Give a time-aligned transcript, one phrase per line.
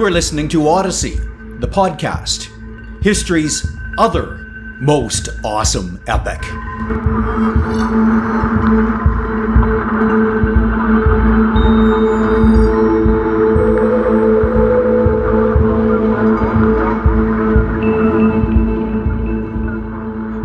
[0.00, 1.16] You are listening to Odyssey,
[1.58, 2.48] the podcast,
[3.02, 4.38] history's other
[4.80, 6.40] most awesome epic.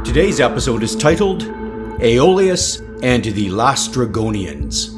[0.03, 1.43] Today's episode is titled
[2.01, 4.94] Aeolus and the Laestrygonians.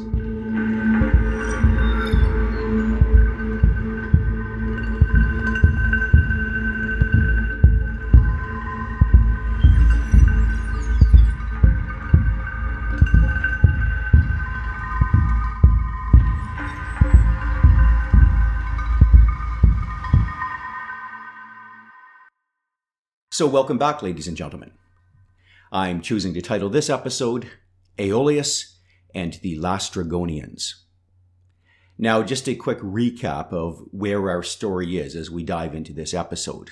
[23.38, 24.72] So, welcome back, ladies and gentlemen.
[25.70, 27.48] I'm choosing to title this episode
[27.96, 28.80] Aeolus
[29.14, 30.72] and the Laestrygonians.
[31.96, 36.14] Now, just a quick recap of where our story is as we dive into this
[36.14, 36.70] episode.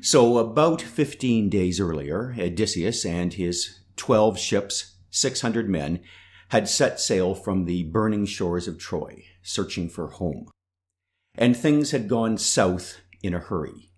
[0.00, 6.00] So, about 15 days earlier, Odysseus and his 12 ships, 600 men,
[6.48, 10.48] had set sail from the burning shores of Troy, searching for home.
[11.34, 13.90] And things had gone south in a hurry.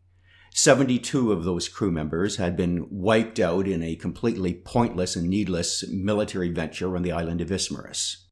[0.56, 5.86] 72 of those crew members had been wiped out in a completely pointless and needless
[5.90, 8.24] military venture on the island of Ismarus.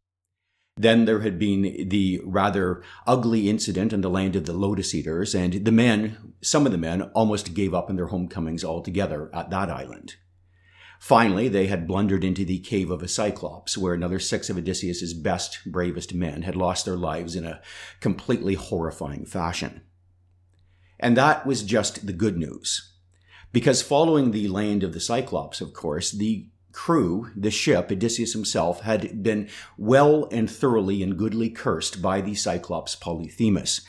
[0.78, 5.34] Then there had been the rather ugly incident in the land of the Lotus Eaters,
[5.34, 9.50] and the men, some of the men, almost gave up on their homecomings altogether at
[9.50, 10.14] that island.
[10.98, 15.12] Finally, they had blundered into the cave of a Cyclops, where another six of Odysseus's
[15.12, 17.60] best, bravest men had lost their lives in a
[18.00, 19.82] completely horrifying fashion.
[20.98, 22.92] And that was just the good news.
[23.52, 28.80] Because following the land of the Cyclops, of course, the crew, the ship, Odysseus himself,
[28.80, 33.86] had been well and thoroughly and goodly cursed by the Cyclops Polyphemus.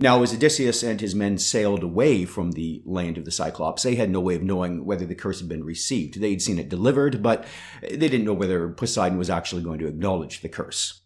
[0.00, 3.96] Now, as Odysseus and his men sailed away from the land of the Cyclops, they
[3.96, 6.20] had no way of knowing whether the curse had been received.
[6.20, 7.44] They'd seen it delivered, but
[7.82, 11.00] they didn't know whether Poseidon was actually going to acknowledge the curse.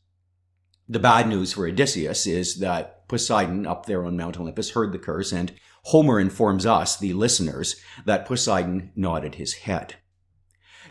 [0.86, 4.98] The bad news for Odysseus is that Poseidon up there on Mount Olympus heard the
[4.98, 5.52] curse, and
[5.84, 9.96] Homer informs us, the listeners, that Poseidon nodded his head.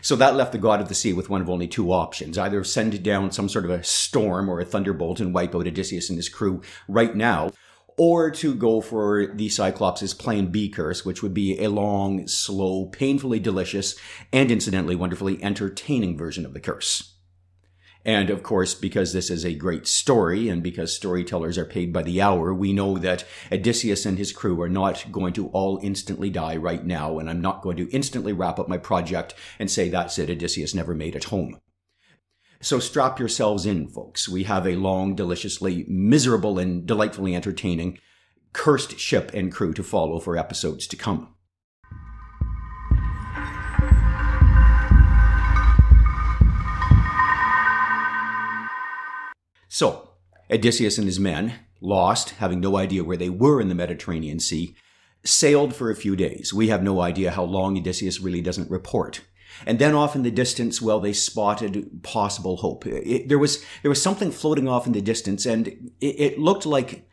[0.00, 2.62] So that left the god of the sea with one of only two options either
[2.62, 6.16] send down some sort of a storm or a thunderbolt and wipe out Odysseus and
[6.16, 7.50] his crew right now,
[7.98, 12.86] or to go for the Cyclops' Plan B curse, which would be a long, slow,
[12.86, 13.96] painfully delicious,
[14.32, 17.16] and incidentally wonderfully entertaining version of the curse.
[18.04, 22.02] And of course, because this is a great story and because storytellers are paid by
[22.02, 26.28] the hour, we know that Odysseus and his crew are not going to all instantly
[26.28, 27.18] die right now.
[27.18, 30.30] And I'm not going to instantly wrap up my project and say that's it.
[30.30, 31.60] Odysseus never made it home.
[32.60, 34.28] So strap yourselves in, folks.
[34.28, 37.98] We have a long, deliciously miserable and delightfully entertaining
[38.52, 41.31] cursed ship and crew to follow for episodes to come.
[49.74, 50.10] So,
[50.50, 54.76] Odysseus and his men, lost, having no idea where they were in the Mediterranean Sea,
[55.24, 56.52] sailed for a few days.
[56.52, 59.22] We have no idea how long Odysseus really doesn't report.
[59.64, 62.84] And then off in the distance, well, they spotted possible hope.
[62.86, 65.68] It, there was there was something floating off in the distance, and
[66.02, 67.08] it, it looked like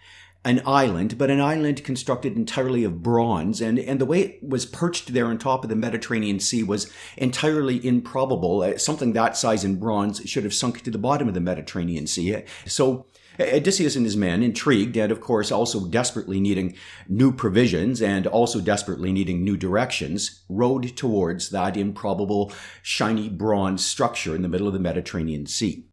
[0.50, 3.62] an island, but an island constructed entirely of bronze.
[3.62, 6.92] And, and the way it was perched there on top of the Mediterranean Sea was
[7.18, 8.64] entirely improbable.
[8.64, 12.08] Uh, something that size in bronze should have sunk to the bottom of the Mediterranean
[12.08, 12.44] Sea.
[12.66, 13.06] So
[13.40, 16.76] Odysseus and his men, intrigued and of course also desperately needing
[17.08, 22.52] new provisions and also desperately needing new directions, rowed towards that improbable
[22.82, 25.89] shiny bronze structure in the middle of the Mediterranean Sea.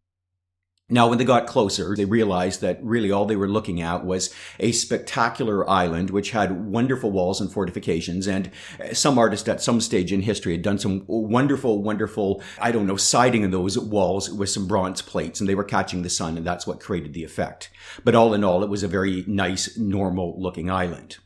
[0.89, 4.33] Now, when they got closer, they realized that really all they were looking at was
[4.61, 8.29] a spectacular island which had wonderful walls and fortifications.
[8.29, 12.71] And uh, some artist at some stage in history had done some wonderful, wonderful, I
[12.71, 16.09] don't know, siding of those walls with some bronze plates and they were catching the
[16.09, 17.69] sun and that's what created the effect.
[18.05, 21.17] But all in all, it was a very nice, normal looking island.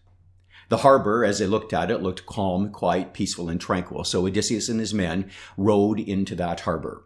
[0.70, 4.04] The harbor, as they looked at it, looked calm, quiet, peaceful, and tranquil.
[4.04, 7.04] So Odysseus and his men rowed into that harbor.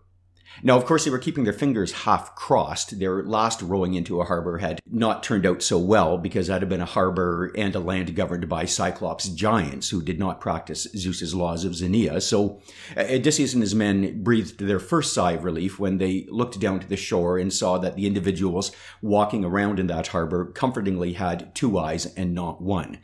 [0.63, 2.99] Now, of course, they were keeping their fingers half crossed.
[2.99, 6.69] Their last rowing into a harbor had not turned out so well because that had
[6.69, 11.35] been a harbor and a land governed by Cyclops giants who did not practice Zeus's
[11.35, 12.21] laws of Xenia.
[12.21, 12.61] So
[12.97, 16.81] uh, Odysseus and his men breathed their first sigh of relief when they looked down
[16.81, 18.71] to the shore and saw that the individuals
[19.03, 22.99] walking around in that harbor comfortingly had two eyes and not one.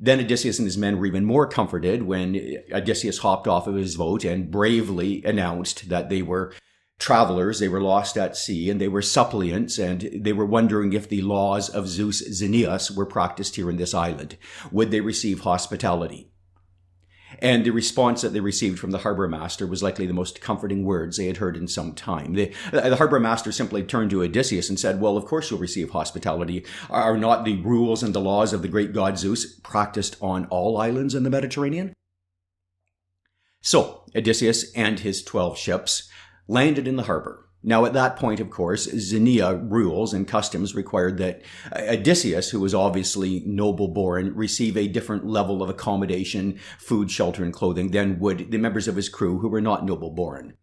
[0.00, 2.36] Then Odysseus and his men were even more comforted when
[2.72, 6.54] Odysseus hopped off of his boat and bravely announced that they were
[6.98, 7.60] travelers.
[7.60, 11.22] They were lost at sea and they were suppliants and they were wondering if the
[11.22, 14.36] laws of Zeus Xenius were practiced here in this island.
[14.72, 16.30] Would they receive hospitality?
[17.40, 20.84] And the response that they received from the harbor master was likely the most comforting
[20.84, 22.32] words they had heard in some time.
[22.32, 25.90] The, the harbor master simply turned to Odysseus and said, Well, of course you'll receive
[25.90, 26.64] hospitality.
[26.88, 30.78] Are not the rules and the laws of the great god Zeus practiced on all
[30.78, 31.92] islands in the Mediterranean?
[33.60, 36.07] So, Odysseus and his 12 ships
[36.48, 37.44] landed in the harbor.
[37.62, 41.42] Now, at that point, of course, Xenia rules and customs required that
[41.72, 47.42] uh, Odysseus, who was obviously noble born, receive a different level of accommodation, food, shelter,
[47.42, 50.54] and clothing than would the members of his crew who were not noble born.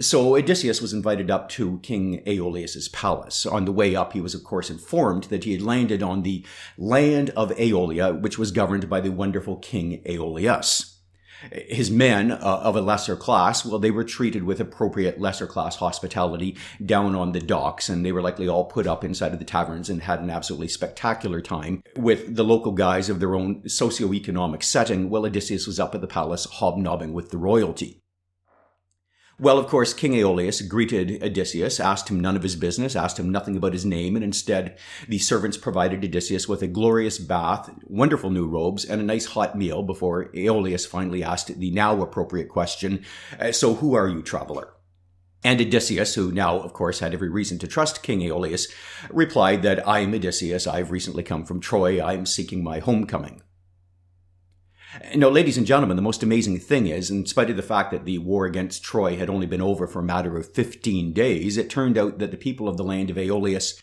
[0.00, 3.46] So Odysseus was invited up to King Aeolus' palace.
[3.46, 6.44] On the way up, he was, of course, informed that he had landed on the
[6.76, 10.93] land of Aeolia, which was governed by the wonderful King Aeolus
[11.50, 15.76] his men uh, of a lesser class, well, they were treated with appropriate lesser class
[15.76, 19.44] hospitality down on the docks, and they were likely all put up inside of the
[19.44, 24.62] taverns and had an absolutely spectacular time with the local guys of their own socio-economic
[24.62, 28.03] setting, while Odysseus was up at the palace hobnobbing with the royalty.
[29.40, 33.32] Well, of course, King Aeolus greeted Odysseus, asked him none of his business, asked him
[33.32, 34.78] nothing about his name, and instead
[35.08, 39.58] the servants provided Odysseus with a glorious bath, wonderful new robes, and a nice hot
[39.58, 43.04] meal before Aeolus finally asked the now appropriate question,
[43.40, 44.74] uh, So who are you, traveler?
[45.42, 48.68] And Odysseus, who now, of course, had every reason to trust King Aeolus,
[49.10, 50.68] replied that I am Odysseus.
[50.68, 52.00] I've recently come from Troy.
[52.00, 53.42] I am seeking my homecoming.
[55.14, 58.04] No, ladies and gentlemen, the most amazing thing is, in spite of the fact that
[58.04, 61.70] the war against Troy had only been over for a matter of 15 days, it
[61.70, 63.80] turned out that the people of the land of Aeolus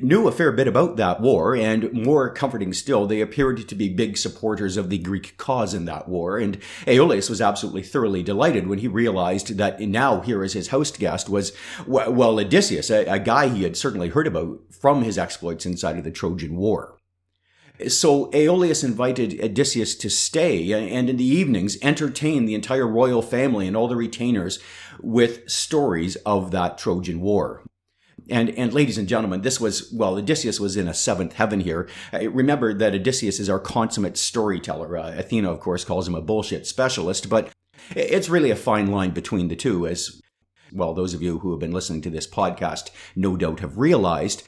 [0.00, 3.88] knew a fair bit about that war, and more comforting still, they appeared to be
[3.88, 8.66] big supporters of the Greek cause in that war, and Aeolus was absolutely thoroughly delighted
[8.66, 11.52] when he realized that now here as his host guest was,
[11.86, 16.04] well, Odysseus, a, a guy he had certainly heard about from his exploits inside of
[16.04, 16.97] the Trojan War.
[17.86, 23.68] So Aeolus invited Odysseus to stay and in the evenings entertain the entire royal family
[23.68, 24.58] and all the retainers
[25.00, 27.62] with stories of that Trojan War.
[28.28, 31.88] And, and ladies and gentlemen, this was, well, Odysseus was in a seventh heaven here.
[32.12, 34.98] Uh, remember that Odysseus is our consummate storyteller.
[34.98, 37.50] Uh, Athena, of course, calls him a bullshit specialist, but
[37.94, 40.20] it's really a fine line between the two as
[40.72, 44.46] well, those of you who have been listening to this podcast no doubt have realized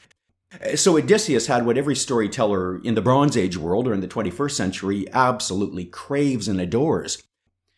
[0.75, 4.53] so Odysseus had what every storyteller in the Bronze Age world or in the 21st
[4.53, 7.23] century absolutely craves and adores.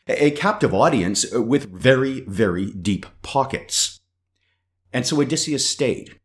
[0.08, 4.00] A captive audience with very, very deep pockets.
[4.92, 6.18] And so Odysseus stayed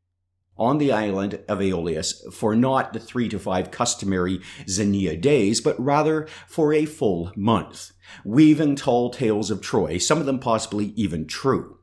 [0.57, 5.79] on the island of Aeolus for not the three to five customary Xenia days, but
[5.79, 7.91] rather for a full month,
[8.25, 11.76] weaving tall tales of Troy, some of them possibly even true.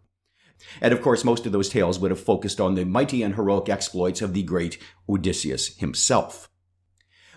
[0.80, 3.68] And of course, most of those tales would have focused on the mighty and heroic
[3.68, 4.78] exploits of the great
[5.08, 6.48] Odysseus himself.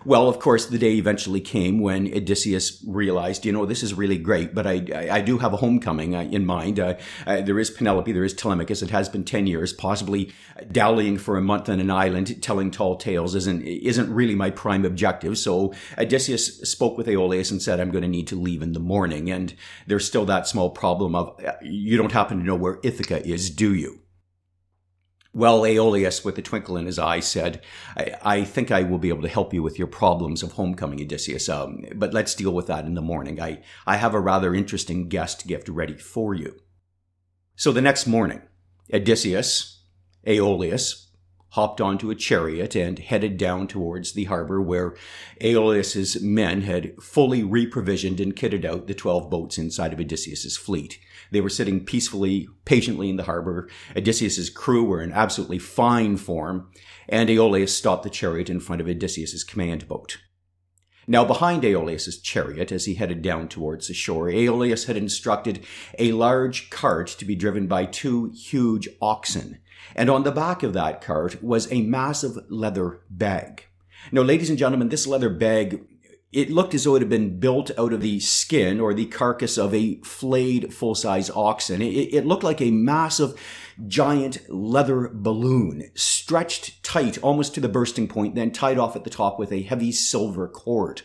[0.07, 4.17] Well, of course, the day eventually came when Odysseus realized, you know, this is really
[4.17, 6.79] great, but I, I, I do have a homecoming uh, in mind.
[6.79, 6.93] Uh,
[7.25, 8.81] uh, there is Penelope, there is Telemachus.
[8.81, 10.31] It has been 10 years, possibly
[10.71, 14.85] dallying for a month on an island, telling tall tales isn't, isn't really my prime
[14.85, 15.37] objective.
[15.37, 18.79] So Odysseus spoke with Aeolus and said, I'm going to need to leave in the
[18.79, 19.29] morning.
[19.29, 19.53] And
[19.87, 23.49] there's still that small problem of, uh, you don't happen to know where Ithaca is,
[23.49, 23.99] do you?
[25.33, 27.61] Well, Aeolus, with a twinkle in his eye, said,
[27.95, 31.01] I, I, think I will be able to help you with your problems of homecoming,
[31.01, 33.39] Odysseus, um, but let's deal with that in the morning.
[33.39, 36.55] I, I have a rather interesting guest gift ready for you.
[37.55, 38.41] So the next morning,
[38.91, 39.83] Odysseus,
[40.25, 41.07] Aeolus,
[41.49, 44.95] hopped onto a chariot and headed down towards the harbor where
[45.41, 50.99] Aeolus's men had fully reprovisioned and kitted out the 12 boats inside of Odysseus's fleet.
[51.31, 53.69] They were sitting peacefully, patiently in the harbor.
[53.95, 56.69] Odysseus's crew were in absolutely fine form,
[57.09, 60.17] and Aeolus stopped the chariot in front of Odysseus's command boat.
[61.09, 65.65] Now, behind Aeolus' chariot, as he headed down towards the shore, Aeolus had instructed
[65.97, 69.59] a large cart to be driven by two huge oxen
[69.95, 73.65] and on the back of that cart was a massive leather bag.
[74.11, 75.85] Now, ladies and gentlemen, this leather bag
[76.37, 79.57] it looked as though it had been built out of the skin or the carcass
[79.57, 81.81] of a flayed full-size oxen.
[81.81, 83.33] It, it, looked like a massive,
[83.87, 89.09] giant leather balloon, stretched tight almost to the bursting point, then tied off at the
[89.09, 91.01] top with a heavy silver cord.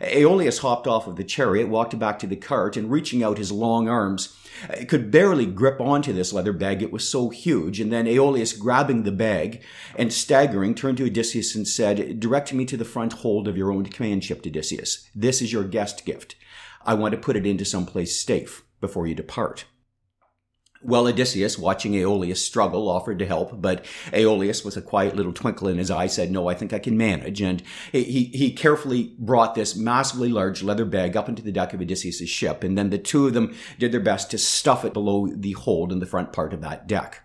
[0.00, 3.52] Aeolus hopped off of the chariot, walked back to the cart, and reaching out his
[3.52, 4.36] long arms,
[4.68, 6.82] Uh, could barely grip onto this leather bag.
[6.82, 7.80] It was so huge.
[7.80, 9.62] And then Aeolus, grabbing the bag
[9.96, 13.72] and staggering, turned to Odysseus and said, Direct me to the front hold of your
[13.72, 15.08] own command ship, Odysseus.
[15.14, 16.36] This is your guest gift.
[16.84, 19.64] I want to put it into some place safe before you depart.
[20.86, 25.68] Well, Odysseus, watching Aeolus struggle, offered to help, but Aeolus, with a quiet little twinkle
[25.68, 27.40] in his eye, said, no, I think I can manage.
[27.40, 31.80] And he, he carefully brought this massively large leather bag up into the deck of
[31.80, 35.26] Odysseus' ship, and then the two of them did their best to stuff it below
[35.26, 37.23] the hold in the front part of that deck.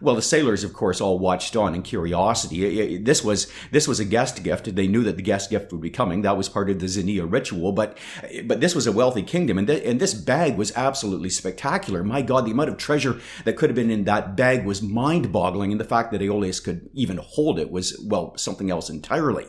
[0.00, 2.98] Well, the sailors, of course, all watched on in curiosity.
[2.98, 4.74] This was this was a guest gift.
[4.74, 6.22] They knew that the guest gift would be coming.
[6.22, 7.72] That was part of the Xenia ritual.
[7.72, 7.98] But
[8.44, 12.02] but this was a wealthy kingdom, and th- and this bag was absolutely spectacular.
[12.02, 15.70] My God, the amount of treasure that could have been in that bag was mind-boggling,
[15.72, 19.46] and the fact that Aeolus could even hold it was well something else entirely.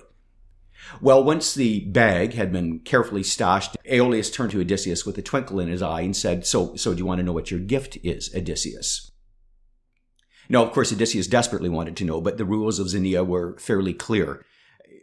[1.02, 5.60] Well, once the bag had been carefully stashed, Aeolus turned to Odysseus with a twinkle
[5.60, 7.98] in his eye and said, "So so do you want to know what your gift
[8.04, 9.12] is, Odysseus?"
[10.50, 13.94] Now, of course, Odysseus desperately wanted to know, but the rules of Xenia were fairly
[13.94, 14.46] clear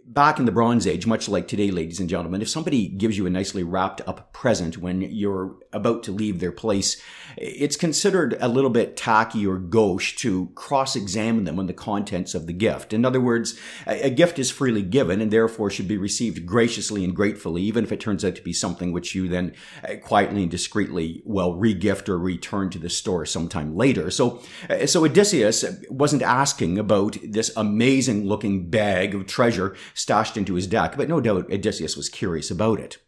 [0.06, 3.26] back in the Bronze Age, much like today, ladies and gentlemen, if somebody gives you
[3.26, 7.00] a nicely wrapped up present when you're about to leave their place,
[7.36, 12.34] it's considered a little bit tacky or gauche to cross examine them on the contents
[12.34, 12.92] of the gift.
[12.92, 17.16] In other words, a gift is freely given and therefore should be received graciously and
[17.16, 19.54] gratefully, even if it turns out to be something which you then
[19.88, 24.10] uh, quietly and discreetly, well, regift or return to the store sometime later.
[24.10, 30.54] So, uh, so Odysseus wasn't asking about this amazing looking bag of treasure stashed into
[30.54, 32.98] his deck, but no doubt Odysseus was curious about it.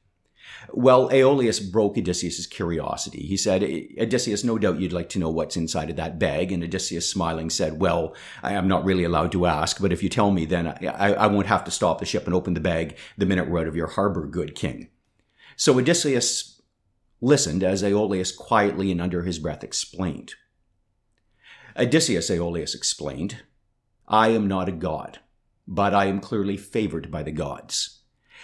[0.73, 3.26] Well, Aeolus broke Odysseus' curiosity.
[3.26, 6.53] He said, Odysseus, no doubt you'd like to know what's inside of that bag.
[6.53, 10.09] And Odysseus, smiling, said, Well, I am not really allowed to ask, but if you
[10.09, 12.97] tell me, then I, I won't have to stop the ship and open the bag
[13.19, 14.88] the minute we're out of your harbor, good king.
[15.57, 16.61] So Odysseus
[17.21, 20.35] listened as Aeolus quietly and under his breath explained.
[21.76, 23.43] Odysseus, Aeolus explained,
[24.07, 25.21] I am not a god
[25.66, 28.00] but I am clearly favored by the gods.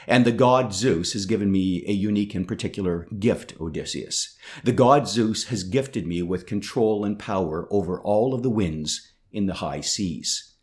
[0.07, 4.37] And the god Zeus has given me a unique and particular gift, Odysseus.
[4.65, 9.12] The god Zeus has gifted me with control and power over all of the winds
[9.31, 10.55] in the high seas.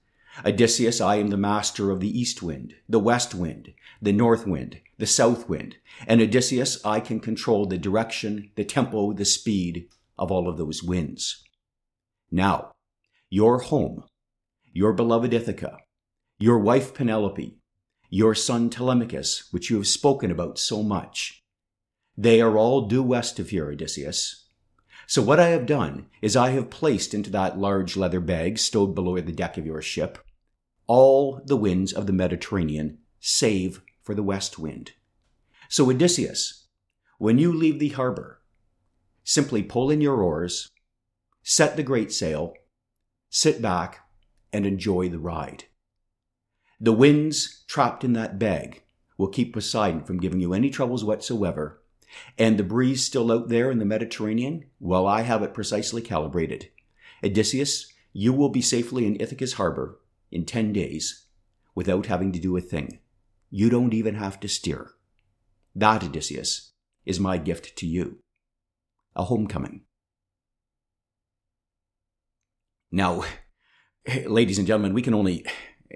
[0.46, 4.80] Odysseus, I am the master of the east wind, the west wind, the north wind,
[4.98, 5.78] the south wind.
[6.08, 9.88] And Odysseus, I can control the direction, the tempo, the speed
[10.18, 11.44] of all of those winds.
[12.32, 12.72] Now,
[13.30, 14.04] your home,
[14.74, 15.78] your beloved Ithaca,
[16.38, 17.58] your wife Penelope,
[18.10, 21.44] your son Telemachus, which you have spoken about so much.
[22.15, 24.46] They are all due west of here, Odysseus.
[25.08, 28.94] So what I have done is I have placed into that large leather bag stowed
[28.94, 30.20] below the deck of your ship
[30.88, 34.94] all the winds of the Mediterranean, save for the west wind.
[35.70, 36.65] So Odysseus,
[37.17, 38.41] when you leave the harbor,
[39.24, 40.70] simply pull in your oars,
[41.44, 42.53] set the great sail,
[43.29, 44.00] sit back,
[44.53, 45.65] and enjoy the ride.
[46.80, 48.84] The winds trapped in that bag
[49.18, 51.82] will keep Poseidon from giving you any troubles whatsoever.
[52.38, 56.70] And the breeze still out there in the Mediterranean, well, I have it precisely calibrated.
[57.24, 60.00] Odysseus, you will be safely in Ithaca's harbor
[60.32, 61.26] in 10 days
[61.76, 63.00] without having to do a thing.
[63.50, 64.92] You don't even have to steer.
[65.76, 66.74] That, Odysseus,
[67.06, 68.20] is my gift to you.
[69.16, 69.82] A homecoming.
[72.92, 73.24] Now,
[74.26, 75.46] ladies and gentlemen, we can only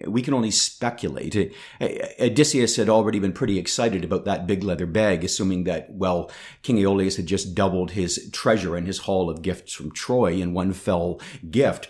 [0.07, 1.35] we can only speculate.
[1.35, 5.91] Uh, uh, Odysseus had already been pretty excited about that big leather bag, assuming that,
[5.91, 6.31] well,
[6.61, 10.53] King Aeolus had just doubled his treasure and his haul of gifts from Troy in
[10.53, 11.19] one fell
[11.49, 11.89] gift.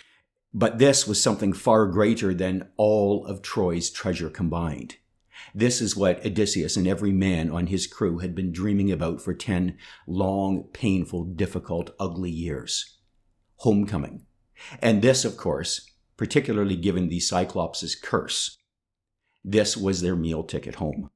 [0.53, 4.97] But this was something far greater than all of Troy's treasure combined.
[5.53, 9.33] This is what Odysseus and every man on his crew had been dreaming about for
[9.33, 9.77] 10
[10.07, 12.97] long, painful, difficult, ugly years.
[13.57, 14.25] Homecoming.
[14.81, 15.90] And this, of course,
[16.21, 18.59] particularly given the Cyclops' curse.
[19.43, 21.09] This was their meal ticket home.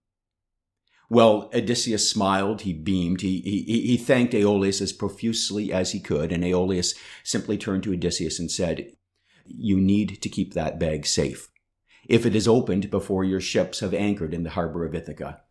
[1.12, 6.32] Well, Odysseus smiled, he beamed, he, he, he thanked Aeolus as profusely as he could,
[6.32, 8.94] and Aeolus simply turned to Odysseus and said,
[9.46, 11.52] You need to keep that bag safe.
[12.10, 15.44] If it is opened before your ships have anchored in the harbor of Ithaca,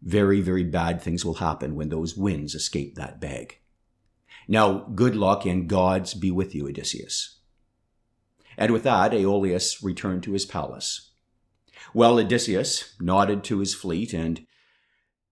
[0.00, 3.58] very, very bad things will happen when those winds escape that bag.
[4.48, 7.40] Now, good luck and gods be with you, Odysseus.
[8.56, 11.10] And with that, Aeolus returned to his palace.
[11.94, 14.46] Well, Odysseus nodded to his fleet, and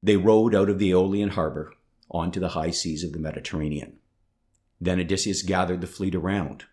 [0.03, 1.73] they rowed out of the Aeolian harbor
[2.11, 3.99] onto the high seas of the Mediterranean.
[4.81, 6.65] Then Odysseus gathered the fleet around.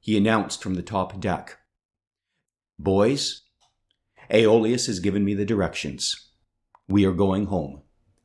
[0.00, 1.58] He announced from the top deck,
[2.78, 3.42] Boys,
[4.30, 6.30] Aeolus has given me the directions.
[6.88, 7.82] We are going home.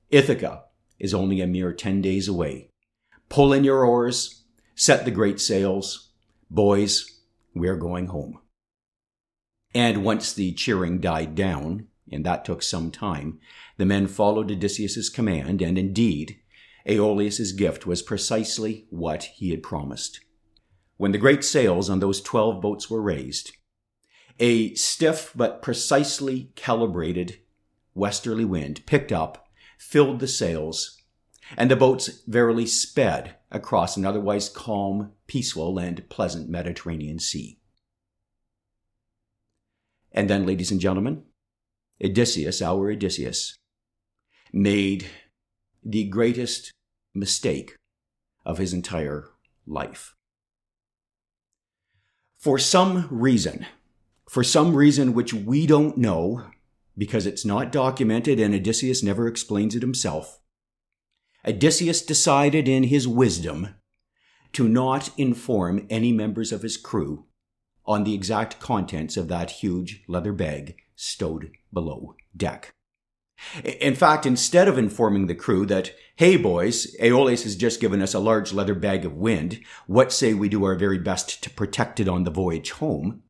[0.09, 0.65] Ithaca
[0.99, 2.69] is only a mere ten days away.
[3.29, 4.43] Pull in your oars,
[4.75, 6.11] set the great sails.
[6.51, 7.12] Boys,
[7.53, 8.39] we're going home.
[9.75, 13.39] And once the cheering died down, and that took some time,
[13.77, 16.39] the men followed Odysseus's command, and indeed,
[16.87, 20.19] Aeolus' gift was precisely what he had promised.
[20.97, 23.51] When the great sails on those twelve boats were raised,
[24.39, 27.39] a stiff but precisely calibrated
[27.95, 31.01] westerly wind picked up, filled the sails,
[31.57, 37.59] and the boats verily sped across an otherwise calm, peaceful, and pleasant Mediterranean Sea.
[40.11, 41.23] And then, ladies and gentlemen,
[42.03, 43.55] Odysseus, our Odysseus,
[44.51, 45.07] made
[45.83, 46.71] the greatest
[47.13, 47.75] mistake
[48.45, 49.29] of his entire
[49.65, 50.15] life.
[52.39, 53.65] For some reason,
[54.29, 56.45] for some reason which we don't know,
[56.97, 60.39] because it's not documented and Odysseus never explains it himself,
[61.45, 63.75] Odysseus decided in his wisdom
[64.53, 67.25] to not inform any members of his crew
[67.85, 72.73] on the exact contents of that huge leather bag stowed below deck.
[73.65, 78.13] In fact, instead of informing the crew that, hey boys, Aeolus has just given us
[78.13, 81.99] a large leather bag of wind, what say we do our very best to protect
[81.99, 83.23] it on the voyage home?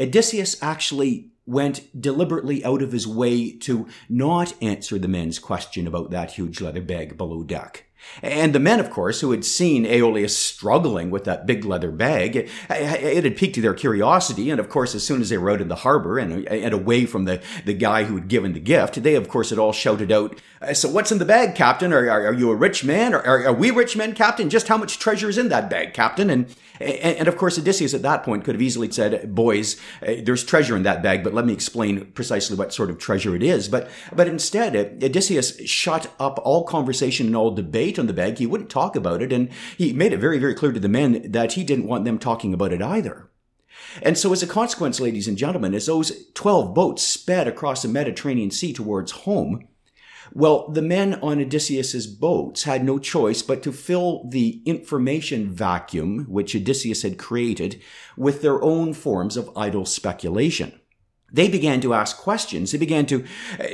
[0.00, 6.10] Odysseus actually went deliberately out of his way to not answer the men's question about
[6.10, 7.89] that huge leather bag below deck.
[8.22, 12.48] And the men, of course, who had seen Aeolus struggling with that big leather bag,
[12.68, 14.50] it had piqued their curiosity.
[14.50, 17.24] And of course, as soon as they rode in the harbor and, and away from
[17.24, 20.40] the, the guy who had given the gift, they, of course, had all shouted out,
[20.74, 21.92] So what's in the bag, Captain?
[21.92, 23.14] Are, are, are you a rich man?
[23.14, 24.50] Are, are, are, we rich men, Captain?
[24.50, 26.30] Just how much treasure is in that bag, Captain?
[26.30, 30.22] And, and, and of course, Odysseus at that point could have easily said, Boys, eh,
[30.24, 33.42] there's treasure in that bag, but let me explain precisely what sort of treasure it
[33.42, 33.68] is.
[33.68, 38.38] But, but instead, Odysseus shut up all conversation and all debate on the bag.
[38.38, 39.32] He wouldn't talk about it.
[39.32, 42.18] And he made it very, very clear to the men that he didn't want them
[42.18, 43.30] talking about it either.
[44.02, 47.88] And so as a consequence, ladies and gentlemen, as those 12 boats sped across the
[47.88, 49.66] Mediterranean Sea towards home,
[50.32, 56.26] well, the men on Odysseus's boats had no choice but to fill the information vacuum
[56.28, 57.80] which Odysseus had created
[58.16, 60.79] with their own forms of idle speculation
[61.32, 62.72] they began to ask questions.
[62.72, 63.24] They began to,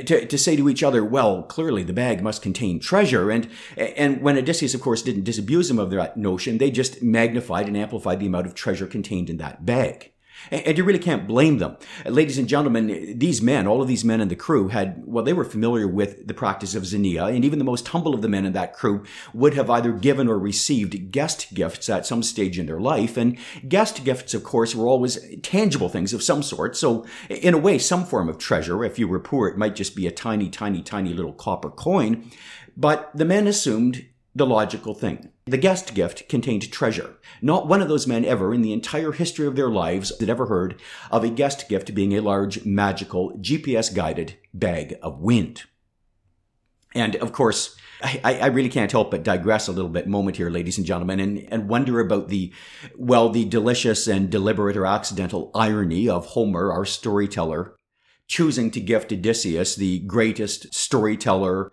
[0.05, 3.31] to, to, say to each other, well, clearly the bag must contain treasure.
[3.31, 7.67] And, and when Odysseus, of course, didn't disabuse them of that notion, they just magnified
[7.67, 10.11] and amplified the amount of treasure contained in that bag.
[10.51, 11.77] And you really can't blame them.
[12.05, 15.03] Uh, ladies and gentlemen, uh, these men, all of these men in the crew had,
[15.05, 18.21] well, they were familiar with the practice of Xenia, and even the most humble of
[18.21, 22.23] the men in that crew would have either given or received guest gifts at some
[22.23, 23.17] stage in their life.
[23.17, 26.75] And guest gifts, of course, were always tangible things of some sort.
[26.77, 28.83] So in a way, some form of treasure.
[28.83, 32.29] If you were poor, it might just be a tiny, tiny, tiny little copper coin.
[32.75, 35.31] But the men assumed the logical thing.
[35.47, 37.15] The guest gift contained treasure.
[37.41, 40.47] Not one of those men ever in the entire history of their lives had ever
[40.47, 40.79] heard
[41.09, 45.63] of a guest gift being a large, magical, GPS guided bag of wind.
[46.93, 50.49] And of course, I, I, really can't help but digress a little bit moment here,
[50.49, 52.53] ladies and gentlemen, and, and wonder about the,
[52.95, 57.75] well, the delicious and deliberate or accidental irony of Homer, our storyteller,
[58.27, 61.71] choosing to gift Odysseus, the greatest storyteller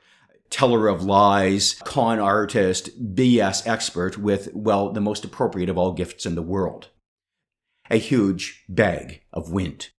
[0.54, 6.24] teller of lies, con artist, BS expert with, well, the most appropriate of all gifts
[6.24, 6.90] in the world.
[7.90, 9.90] A huge bag of wind.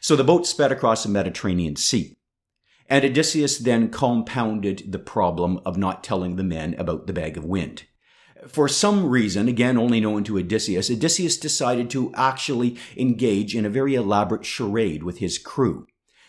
[0.00, 2.16] So the boat sped across the Mediterranean Sea.
[2.88, 7.44] And Odysseus then compounded the problem of not telling the men about the bag of
[7.44, 7.84] wind.
[8.46, 13.70] For some reason, again only known to Odysseus, Odysseus decided to actually engage in a
[13.70, 15.86] very elaborate charade with his crew.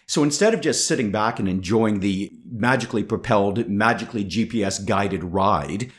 [0.09, 5.91] So instead of just sitting back and enjoying the magically propelled, magically GPS guided ride,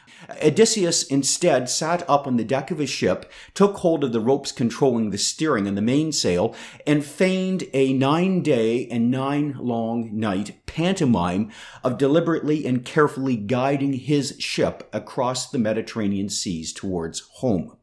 [0.45, 4.51] Odysseus instead sat up on the deck of his ship, took hold of the ropes
[4.51, 6.57] controlling the steering and the mainsail,
[6.89, 11.49] and feigned a nine day and nine long night pantomime
[11.85, 17.77] of deliberately and carefully guiding his ship across the Mediterranean seas towards home.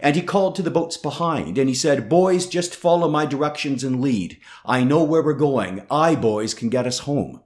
[0.00, 3.84] And he called to the boats behind, and he said, Boys, just follow my directions
[3.84, 4.38] and lead.
[4.64, 5.84] I know where we're going.
[5.90, 7.40] I, boys, can get us home.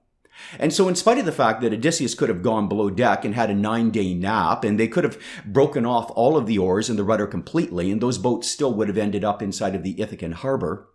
[0.58, 3.34] And so, in spite of the fact that Odysseus could have gone below deck and
[3.34, 6.88] had a nine day nap, and they could have broken off all of the oars
[6.88, 9.94] and the rudder completely, and those boats still would have ended up inside of the
[9.94, 10.88] Ithacan harbor,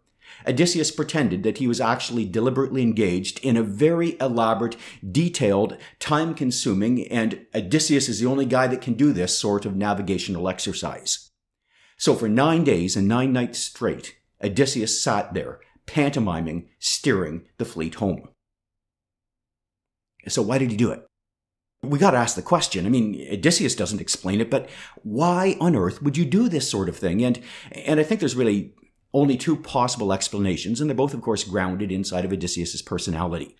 [0.47, 4.75] Odysseus pretended that he was actually deliberately engaged in a very elaborate,
[5.11, 9.75] detailed, time consuming, and Odysseus is the only guy that can do this sort of
[9.75, 11.30] navigational exercise.
[12.01, 17.93] So for nine days and nine nights straight, Odysseus sat there, pantomiming, steering the fleet
[17.93, 18.29] home.
[20.27, 21.05] So why did he do it?
[21.83, 22.87] We got to ask the question.
[22.87, 24.67] I mean, Odysseus doesn't explain it, but
[25.03, 27.23] why on earth would you do this sort of thing?
[27.23, 27.39] And
[27.71, 28.73] and I think there's really
[29.13, 33.55] only two possible explanations, and they're both, of course, grounded inside of Odysseus's personality.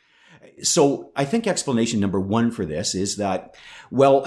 [0.64, 3.56] So I think explanation number one for this is that,
[3.92, 4.26] well,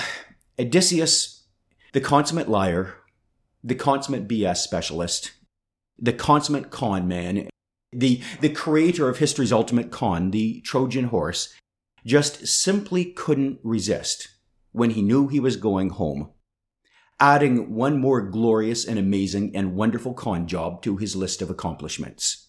[0.57, 1.49] Odysseus,
[1.93, 2.95] the consummate liar,
[3.65, 5.33] the consummate BS specialist,
[5.99, 7.49] the consummate con man,
[7.93, 11.55] the, the creator of history's ultimate con, the Trojan horse,
[12.05, 14.29] just simply couldn't resist
[14.73, 16.31] when he knew he was going home,
[17.19, 22.49] adding one more glorious and amazing and wonderful con job to his list of accomplishments.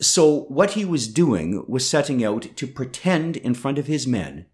[0.00, 4.46] So what he was doing was setting out to pretend in front of his men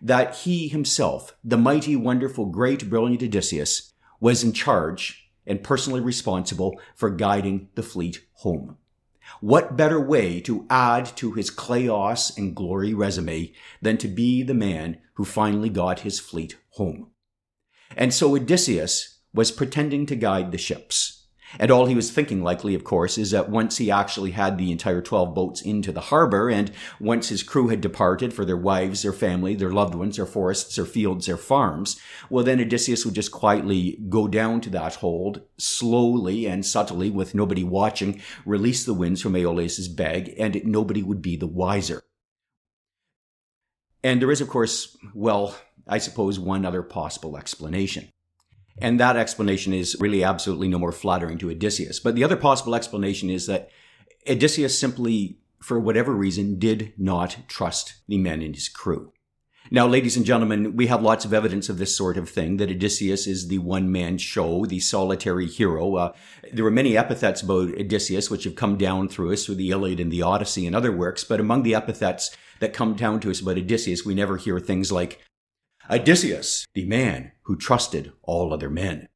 [0.00, 6.80] that he himself, the mighty, wonderful, great, brilliant Odysseus, was in charge and personally responsible
[6.94, 8.76] for guiding the fleet home.
[9.40, 13.52] What better way to add to his Kleos and glory resume
[13.82, 17.10] than to be the man who finally got his fleet home?
[17.96, 21.15] And so Odysseus was pretending to guide the ships.
[21.58, 24.72] And all he was thinking, likely, of course, is that once he actually had the
[24.72, 29.02] entire 12 boats into the harbor, and once his crew had departed for their wives,
[29.02, 33.14] their family, their loved ones, their forests, their fields, their farms, well, then Odysseus would
[33.14, 38.94] just quietly go down to that hold, slowly and subtly, with nobody watching, release the
[38.94, 42.02] winds from Aeolus' bag, and nobody would be the wiser.
[44.02, 45.56] And there is, of course, well,
[45.86, 48.08] I suppose, one other possible explanation.
[48.78, 51.98] And that explanation is really absolutely no more flattering to Odysseus.
[51.98, 53.70] But the other possible explanation is that
[54.28, 59.12] Odysseus simply, for whatever reason, did not trust the men in his crew.
[59.70, 62.70] Now, ladies and gentlemen, we have lots of evidence of this sort of thing, that
[62.70, 65.96] Odysseus is the one-man show, the solitary hero.
[65.96, 66.12] Uh,
[66.52, 69.98] there are many epithets about Odysseus which have come down through us through the Iliad
[69.98, 73.40] and the Odyssey and other works, but among the epithets that come down to us
[73.40, 75.20] about Odysseus, we never hear things like
[75.90, 79.08] Odysseus, the man who trusted all other men.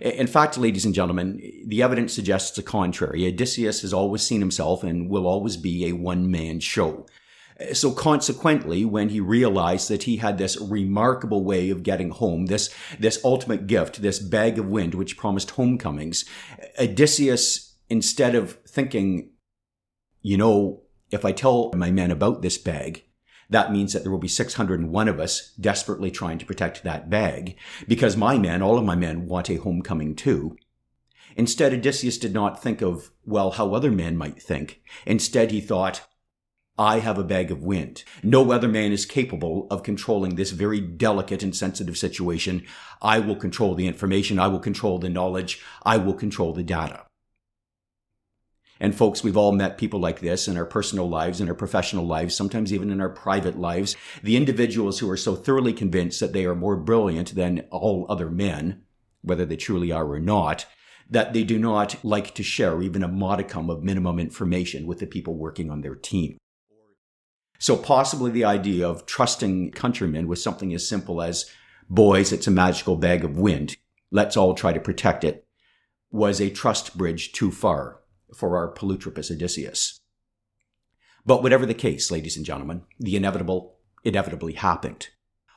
[0.00, 3.26] In fact, ladies and gentlemen, the evidence suggests the contrary.
[3.26, 7.06] Odysseus has always seen himself and will always be a one man show.
[7.72, 12.72] So consequently, when he realized that he had this remarkable way of getting home, this,
[13.00, 16.24] this ultimate gift, this bag of wind which promised homecomings,
[16.78, 19.30] Odysseus, instead of thinking,
[20.22, 23.04] you know, if I tell my men about this bag,
[23.50, 27.56] that means that there will be 601 of us desperately trying to protect that bag
[27.86, 30.56] because my men, all of my men want a homecoming too.
[31.36, 34.82] Instead, Odysseus did not think of, well, how other men might think.
[35.06, 36.06] Instead, he thought,
[36.76, 38.04] I have a bag of wind.
[38.22, 42.64] No other man is capable of controlling this very delicate and sensitive situation.
[43.02, 44.38] I will control the information.
[44.38, 45.60] I will control the knowledge.
[45.84, 47.07] I will control the data.
[48.80, 52.06] And folks, we've all met people like this in our personal lives, in our professional
[52.06, 53.96] lives, sometimes even in our private lives.
[54.22, 58.30] The individuals who are so thoroughly convinced that they are more brilliant than all other
[58.30, 58.82] men,
[59.22, 60.66] whether they truly are or not,
[61.10, 65.06] that they do not like to share even a modicum of minimum information with the
[65.06, 66.36] people working on their team.
[67.58, 71.50] So possibly the idea of trusting countrymen with something as simple as,
[71.88, 73.76] boys, it's a magical bag of wind.
[74.12, 75.44] Let's all try to protect it
[76.10, 78.00] was a trust bridge too far
[78.34, 80.00] for our Polytropus Odysseus.
[81.24, 85.08] But whatever the case, ladies and gentlemen, the inevitable inevitably happened.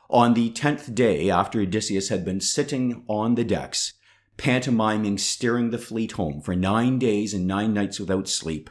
[0.09, 3.93] On the tenth day after Odysseus had been sitting on the decks,
[4.35, 8.69] pantomiming steering the fleet home for nine days and nine nights without sleep,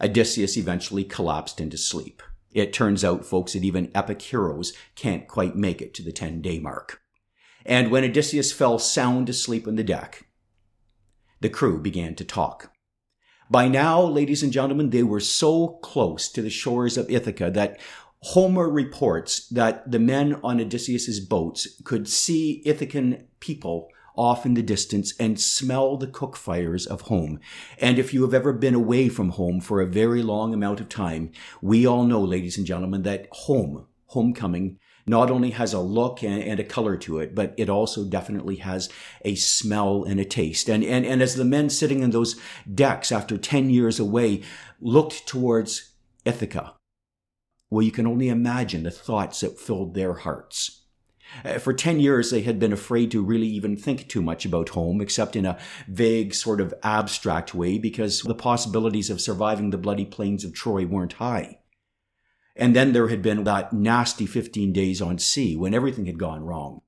[0.00, 2.22] Odysseus eventually collapsed into sleep.
[2.52, 6.40] It turns out, folks, that even epic heroes can't quite make it to the 10
[6.40, 7.02] day mark.
[7.66, 10.26] And when Odysseus fell sound asleep on the deck,
[11.40, 12.72] the crew began to talk.
[13.50, 17.80] By now, ladies and gentlemen, they were so close to the shores of Ithaca that
[18.22, 24.62] Homer reports that the men on Odysseus's boats could see Ithacan people off in the
[24.62, 27.40] distance and smell the cook fires of home.
[27.78, 30.88] And if you have ever been away from home for a very long amount of
[30.88, 34.78] time, we all know, ladies and gentlemen, that home, homecoming,
[35.10, 38.56] not only has a look and, and, a color to it, but it also definitely
[38.56, 38.88] has
[39.24, 40.70] a smell and a taste.
[40.70, 42.40] And, and, and as the men sitting in those
[42.72, 44.42] decks after 10 years away
[44.80, 45.90] looked towards
[46.24, 46.74] Ithaca,
[47.68, 50.84] well, you can only imagine the thoughts that filled their hearts.
[51.44, 54.70] Uh, for 10 years, they had been afraid to really even think too much about
[54.70, 59.78] home, except in a vague, sort of abstract way, because the possibilities of surviving the
[59.78, 61.59] bloody plains of Troy weren't high.
[62.60, 66.44] And then there had been that nasty 15 days on sea when everything had gone
[66.44, 66.82] wrong.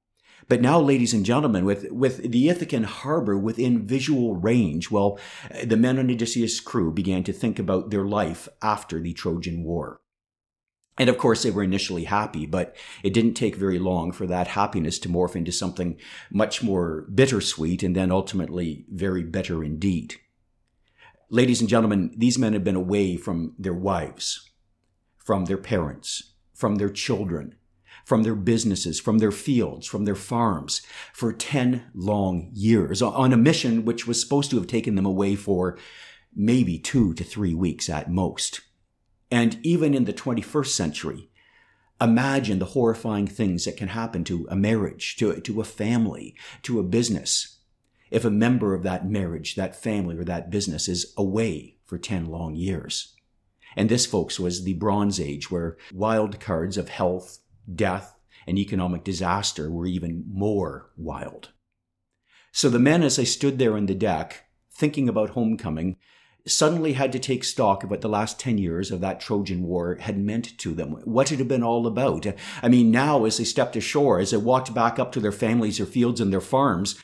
[0.46, 5.18] But now, ladies and gentlemen, with, with the Ithacan harbor within visual range, well,
[5.64, 10.02] the men on Odysseus' crew began to think about their life after the Trojan War.
[10.98, 14.48] And of course, they were initially happy, but it didn't take very long for that
[14.48, 15.96] happiness to morph into something
[16.30, 20.16] much more bittersweet and then ultimately very bitter indeed.
[21.30, 24.51] Ladies and gentlemen, these men had been away from their wives,
[25.24, 27.54] from their parents, from their children,
[28.04, 30.82] from their businesses, from their fields, from their farms
[31.12, 35.34] for 10 long years on a mission which was supposed to have taken them away
[35.34, 35.78] for
[36.34, 38.60] maybe two to three weeks at most.
[39.30, 41.30] And even in the 21st century,
[42.00, 46.80] imagine the horrifying things that can happen to a marriage, to, to a family, to
[46.80, 47.58] a business.
[48.10, 52.26] If a member of that marriage, that family, or that business is away for 10
[52.26, 53.14] long years.
[53.76, 57.38] And this, folks, was the Bronze Age where wild cards of health,
[57.72, 58.14] death,
[58.46, 61.50] and economic disaster were even more wild.
[62.52, 65.96] So the men, as they stood there on the deck, thinking about homecoming,
[66.46, 69.96] suddenly had to take stock of what the last 10 years of that Trojan War
[70.00, 72.26] had meant to them, what it had been all about.
[72.62, 75.78] I mean, now as they stepped ashore, as they walked back up to their families,
[75.78, 76.98] their fields, and their farms,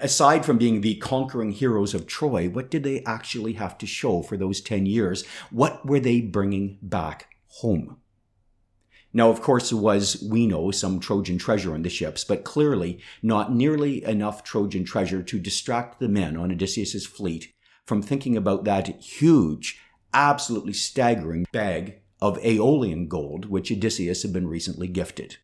[0.00, 4.22] aside from being the conquering heroes of Troy, what did they actually have to show
[4.22, 5.26] for those 10 years?
[5.50, 7.98] What were they bringing back home?
[9.12, 12.98] Now, of course, there was, we know, some Trojan treasure on the ships, but clearly
[13.22, 17.54] not nearly enough Trojan treasure to distract the men on Odysseus's fleet
[17.86, 19.80] from thinking about that huge,
[20.12, 25.36] absolutely staggering bag of Aeolian gold which Odysseus had been recently gifted.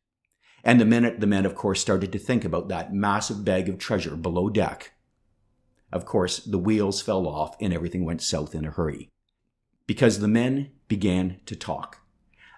[0.64, 3.78] And the minute the men, of course, started to think about that massive bag of
[3.78, 4.92] treasure below deck,
[5.92, 9.08] of course, the wheels fell off and everything went south in a hurry.
[9.86, 11.98] Because the men began to talk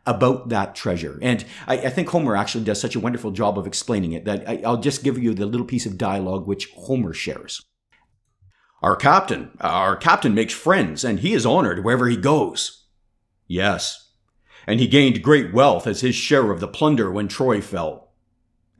[0.05, 1.19] about that treasure.
[1.23, 4.49] And I, I, think Homer actually does such a wonderful job of explaining it that
[4.49, 7.65] I, I'll just give you the little piece of dialogue which Homer shares.
[8.83, 12.85] Our captain, our captain makes friends, and he is honored wherever he goes.
[13.47, 14.02] Yes,
[14.66, 18.12] and he gained great wealth as his share of the plunder when Troy fell.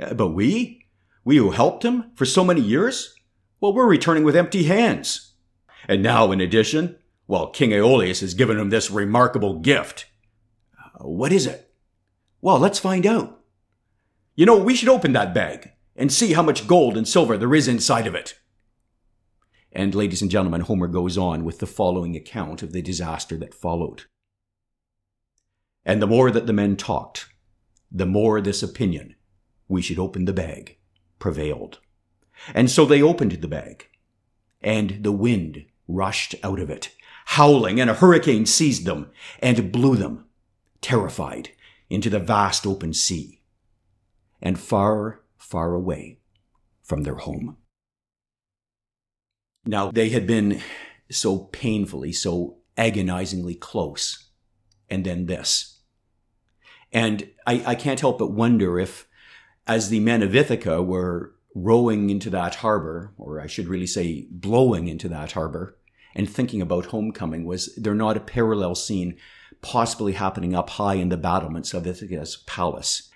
[0.01, 0.87] Uh, but we?
[1.25, 3.15] We who helped him for so many years?
[3.61, 5.35] Well, we're returning with empty hands.
[5.89, 10.07] And now, in addition, well, King Aeolus has given him this remarkable gift.
[10.79, 11.73] Uh, what is it?
[12.41, 13.41] Well, let's find out.
[14.35, 17.55] You know, we should open that bag and see how much gold and silver there
[17.55, 18.39] is inside of it.
[19.71, 23.55] And ladies and gentlemen, Homer goes on with the following account of the disaster that
[23.55, 24.05] followed.
[25.85, 27.29] And the more that the men talked,
[27.91, 29.17] the more this opinion,
[29.69, 30.79] we should open the bag,
[31.19, 31.81] prevailed.
[32.55, 33.89] And so they opened the bag,
[34.61, 36.95] and the wind rushed out of it,
[37.27, 40.27] howling, and a hurricane seized them and blew them,
[40.81, 41.51] terrified,
[41.91, 43.43] into the vast open sea,
[44.41, 46.19] and far, far away
[46.83, 47.57] from their home.
[49.65, 50.61] Now, they had been
[51.11, 54.31] so painfully, so agonizingly close.
[54.91, 55.72] And then this.
[56.93, 59.07] And I, I can't help but wonder if,
[59.67, 64.27] as the men of Ithaca were rowing into that harbor, or I should really say
[64.31, 65.77] blowing into that harbor,
[66.15, 69.17] and thinking about homecoming, was there not a parallel scene
[69.63, 73.11] possibly happening up high in the battlements of Ithaca's palace?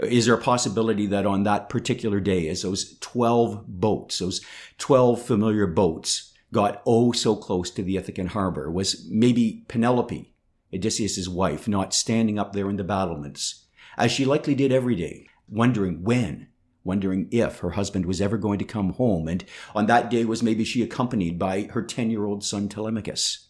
[0.00, 4.40] Is there a possibility that on that particular day, as those 12 boats, those
[4.78, 10.31] 12 familiar boats, got oh so close to the Ithacan harbor, was maybe Penelope,
[10.74, 15.28] Odysseus' wife, not standing up there in the battlements, as she likely did every day,
[15.48, 16.48] wondering when,
[16.84, 20.42] wondering if her husband was ever going to come home, and on that day was
[20.42, 23.48] maybe she accompanied by her 10 year old son Telemachus.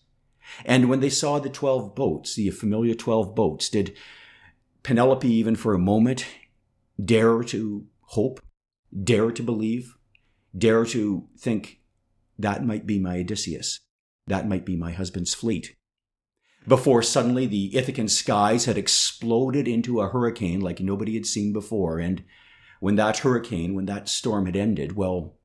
[0.65, 3.97] And when they saw the 12 boats, the familiar 12 boats, did
[4.83, 6.27] Penelope, even for a moment,
[7.03, 8.41] dare to hope,
[9.03, 9.97] dare to believe,
[10.57, 11.81] dare to think
[12.39, 13.81] that might be my Odysseus,
[14.27, 15.77] that might be my husband's fleet.
[16.67, 21.99] Before suddenly the Ithacan skies had exploded into a hurricane like nobody had seen before.
[21.99, 22.25] And
[22.81, 25.39] when that hurricane, when that storm had ended, well,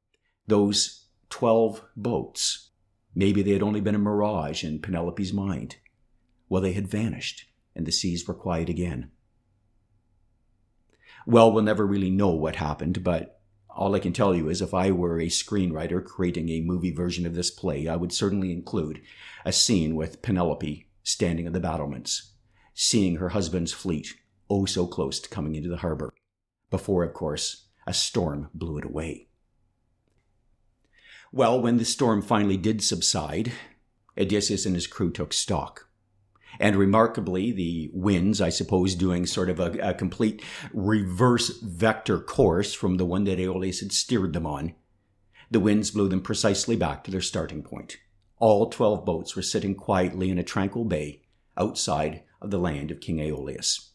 [0.45, 2.69] those 12 boats,
[3.15, 5.77] maybe they had only been a mirage in Penelope's mind.
[6.49, 9.11] Well, they had vanished and the seas were quiet again
[11.27, 14.73] well, we'll never really know what happened, but all I can tell you is if
[14.73, 19.01] I were a screenwriter creating a movie version of this play, I would certainly include
[19.43, 22.33] a scene with Penelope standing at the battlements,
[22.73, 24.13] seeing her husband's fleet
[24.49, 26.13] oh so close to coming into the harbor,
[26.69, 29.29] before, of course, a storm blew it away.
[31.31, 33.53] Well, when the storm finally did subside,
[34.17, 35.87] Odysseus and his crew took stock.
[36.59, 40.43] And remarkably, the winds, I suppose, doing sort of a, a complete
[40.73, 44.75] reverse vector course from the one that Aeolus had steered them on,
[45.49, 47.97] the winds blew them precisely back to their starting point.
[48.39, 51.21] All 12 boats were sitting quietly in a tranquil bay
[51.57, 53.91] outside of the land of King Aeolus.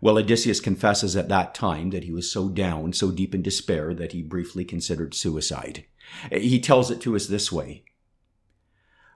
[0.00, 3.94] Well, Odysseus confesses at that time that he was so down, so deep in despair,
[3.94, 5.84] that he briefly considered suicide.
[6.30, 7.84] He tells it to us this way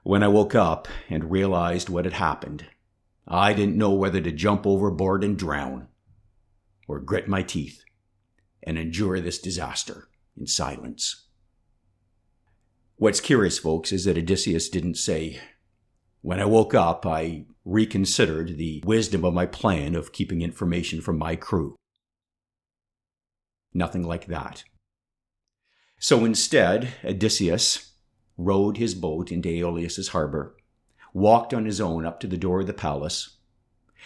[0.07, 2.65] when I woke up and realized what had happened,
[3.27, 5.89] I didn't know whether to jump overboard and drown,
[6.87, 7.83] or grit my teeth
[8.63, 10.07] and endure this disaster
[10.39, 11.26] in silence.
[12.99, 15.39] What's curious, folks, is that Odysseus didn't say,
[16.21, 21.19] When I woke up, I reconsidered the wisdom of my plan of keeping information from
[21.19, 21.75] my crew.
[23.71, 24.63] Nothing like that.
[25.99, 27.93] So instead, Odysseus
[28.35, 30.57] rowed his boat into Aeolus' harbor,
[31.13, 33.37] walked on his own up to the door of the palace,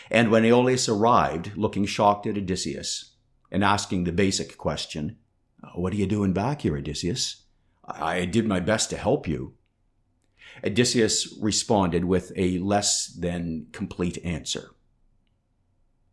[0.09, 3.15] and when Aeolus arrived, looking shocked at Odysseus
[3.49, 5.17] and asking the basic question,
[5.75, 7.40] What are you doing back here, Odysseus?
[7.95, 9.55] I did my best to help you.
[10.63, 14.71] Odysseus responded with a less than complete answer.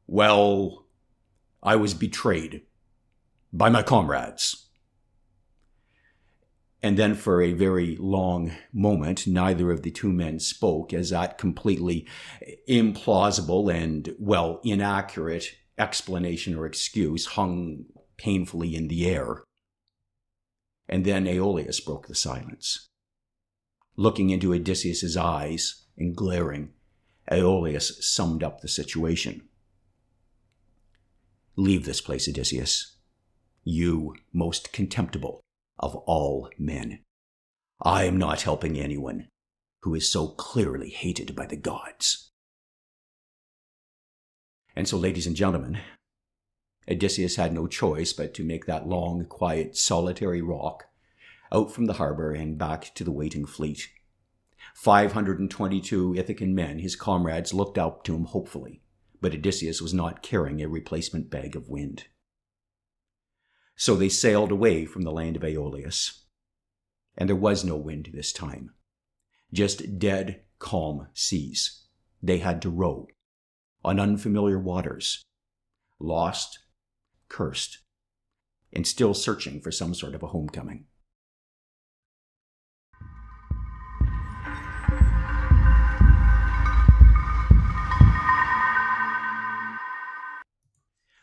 [0.06, 0.86] Well,
[1.62, 2.62] I was betrayed
[3.52, 4.68] by my comrades.
[6.82, 11.36] And then for a very long moment, neither of the two men spoke as that
[11.36, 12.06] completely
[12.68, 17.86] implausible and, well, inaccurate explanation or excuse hung
[18.16, 19.42] painfully in the air.
[20.88, 22.88] And then Aeolus broke the silence.
[23.96, 26.70] Looking into Odysseus's eyes and glaring,
[27.30, 29.42] Aeolus summed up the situation.
[31.56, 32.96] Leave this place, Odysseus.
[33.64, 35.40] You most contemptible
[35.78, 37.00] of all men.
[37.82, 39.28] I am not helping anyone
[39.82, 42.30] who is so clearly hated by the gods.
[44.74, 45.80] And so, ladies and gentlemen,
[46.90, 50.84] Odysseus had no choice but to make that long, quiet, solitary rock
[51.52, 53.88] out from the harbor and back to the waiting fleet.
[54.74, 58.82] 522 Ithacan men, his comrades, looked up to him hopefully,
[59.20, 62.04] but Odysseus was not carrying a replacement bag of wind.
[63.76, 66.24] So they sailed away from the land of Aeolus.
[67.16, 68.74] And there was no wind this time,
[69.52, 71.86] just dead, calm seas.
[72.22, 73.08] They had to row
[73.84, 75.24] on unfamiliar waters,
[75.98, 76.60] lost,
[77.28, 77.78] cursed,
[78.72, 80.84] and still searching for some sort of a homecoming.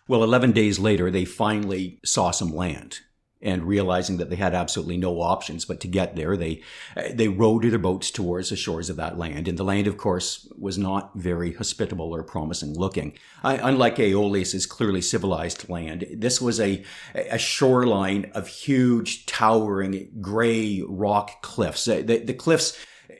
[0.08, 3.00] Well, 11 days later, they finally saw some land
[3.42, 6.62] and realizing that they had absolutely no options but to get there, they,
[7.12, 9.48] they rowed their boats towards the shores of that land.
[9.48, 13.14] And the land, of course, was not very hospitable or promising looking.
[13.44, 20.82] I, unlike Aeolus' clearly civilized land, this was a, a shoreline of huge, towering, gray
[20.88, 21.86] rock cliffs.
[21.86, 22.78] The, the cliffs,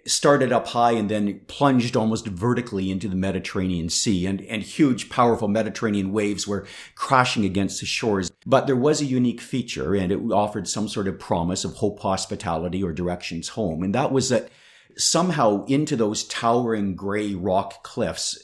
[0.08, 5.10] started up high and then plunged almost vertically into the Mediterranean Sea and, and huge,
[5.10, 8.32] powerful Mediterranean waves were crashing against the shores.
[8.46, 12.00] But there was a unique feature and it offered some sort of promise of hope,
[12.00, 13.82] hospitality, or directions home.
[13.82, 14.50] And that was that
[14.96, 18.38] somehow into those towering gray rock cliffs,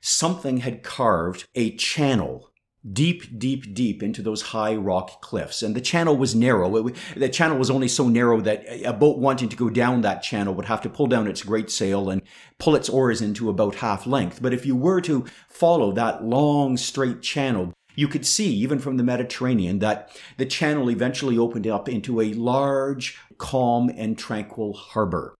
[0.00, 2.50] something had carved a channel
[2.92, 5.62] deep, deep, deep into those high rock cliffs.
[5.62, 6.86] And the channel was narrow.
[6.86, 10.22] It, the channel was only so narrow that a boat wanting to go down that
[10.22, 12.22] channel would have to pull down its great sail and
[12.58, 14.42] pull its oars into about half length.
[14.42, 18.96] But if you were to follow that long, straight channel, you could see, even from
[18.96, 25.34] the Mediterranean, that the channel eventually opened up into a large, calm, and tranquil harbor.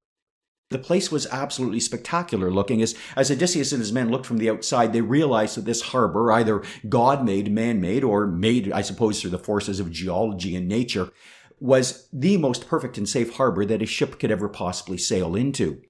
[0.74, 2.82] The place was absolutely spectacular looking.
[2.82, 6.32] As, as Odysseus and his men looked from the outside, they realized that this harbor,
[6.32, 10.66] either God made, man made, or made, I suppose, through the forces of geology and
[10.66, 11.10] nature,
[11.60, 15.80] was the most perfect and safe harbor that a ship could ever possibly sail into.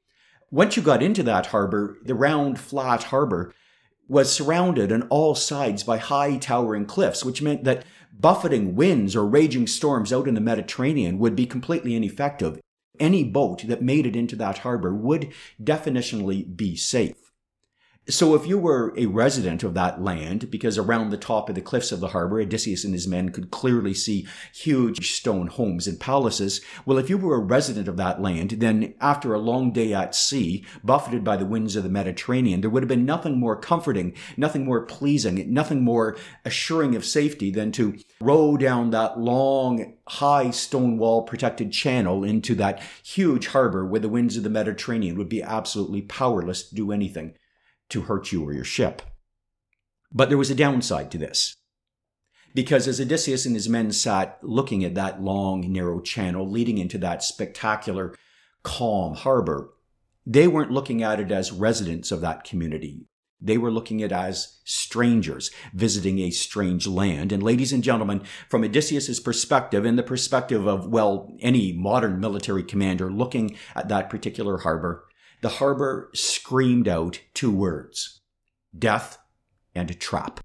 [0.51, 3.55] Once you got into that harbor, the round, flat harbor
[4.07, 9.27] was surrounded on all sides by high towering cliffs, which meant that buffeting winds or
[9.27, 12.61] raging storms out in the Mediterranean would be completely ineffective
[13.00, 17.23] any boat that made it into that harbor would definitionally be safe.
[18.07, 21.62] So if you were a resident of that land, because around the top of the
[21.62, 25.98] cliffs of the harbor, Odysseus and his men could clearly see huge stone homes and
[25.98, 26.61] palaces.
[26.85, 30.15] Well, if you were a resident of that land, then after a long day at
[30.15, 34.15] sea, buffeted by the winds of the Mediterranean, there would have been nothing more comforting,
[34.37, 40.50] nothing more pleasing, nothing more assuring of safety than to row down that long, high
[40.50, 45.31] stone wall protected channel into that huge harbor where the winds of the Mediterranean would
[45.31, 47.33] be absolutely powerless to do anything
[47.95, 49.01] to hurt you or your ship.
[50.13, 51.57] But there was a downside to this.
[52.55, 56.99] Because as Odysseus and his men sat looking at that long, narrow channel leading into
[56.99, 58.15] that spectacular,
[58.63, 59.71] calm harbor,
[60.27, 63.07] they weren't looking at it as residents of that community.
[63.40, 67.31] They were looking at it as strangers visiting a strange land.
[67.31, 72.63] And ladies and gentlemen, from Odysseus's perspective and the perspective of, well, any modern military
[72.63, 75.05] commander looking at that particular harbor,
[75.45, 78.23] the harbor screamed out two words
[78.77, 79.19] death
[79.75, 80.40] and trap.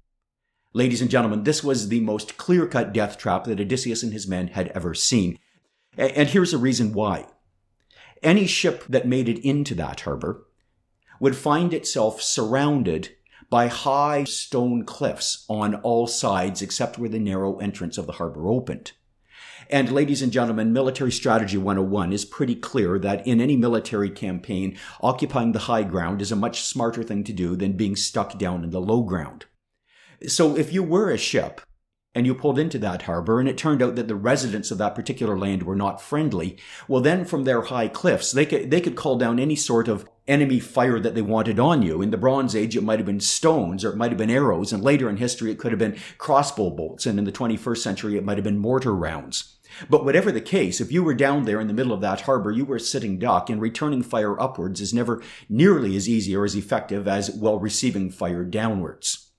[0.73, 4.27] Ladies and gentlemen, this was the most clear cut death trap that Odysseus and his
[4.27, 5.39] men had ever seen.
[5.97, 7.27] And here's the reason why.
[8.21, 10.45] Any ship that made it into that harbor
[11.21, 13.15] would find itself surrounded
[13.49, 18.49] by high stone cliffs on all sides except where the narrow entrance of the harbor
[18.49, 18.91] opened.
[19.71, 24.75] And ladies and gentlemen, military strategy 101 is pretty clear that in any military campaign,
[24.99, 28.63] occupying the high ground is a much smarter thing to do than being stuck down
[28.63, 29.45] in the low ground.
[30.25, 31.61] So if you were a ship
[32.15, 34.95] and you pulled into that harbor and it turned out that the residents of that
[34.95, 36.57] particular land were not friendly,
[36.87, 40.09] well then from their high cliffs, they could, they could call down any sort of
[40.27, 42.01] enemy fire that they wanted on you.
[42.01, 44.73] In the Bronze Age, it might have been stones or it might have been arrows.
[44.73, 47.05] And later in history, it could have been crossbow bolts.
[47.05, 49.58] And in the 21st century, it might have been mortar rounds.
[49.89, 52.51] But whatever the case, if you were down there in the middle of that harbor,
[52.51, 56.55] you were sitting duck and returning fire upwards is never nearly as easy or as
[56.55, 59.29] effective as while receiving fire downwards.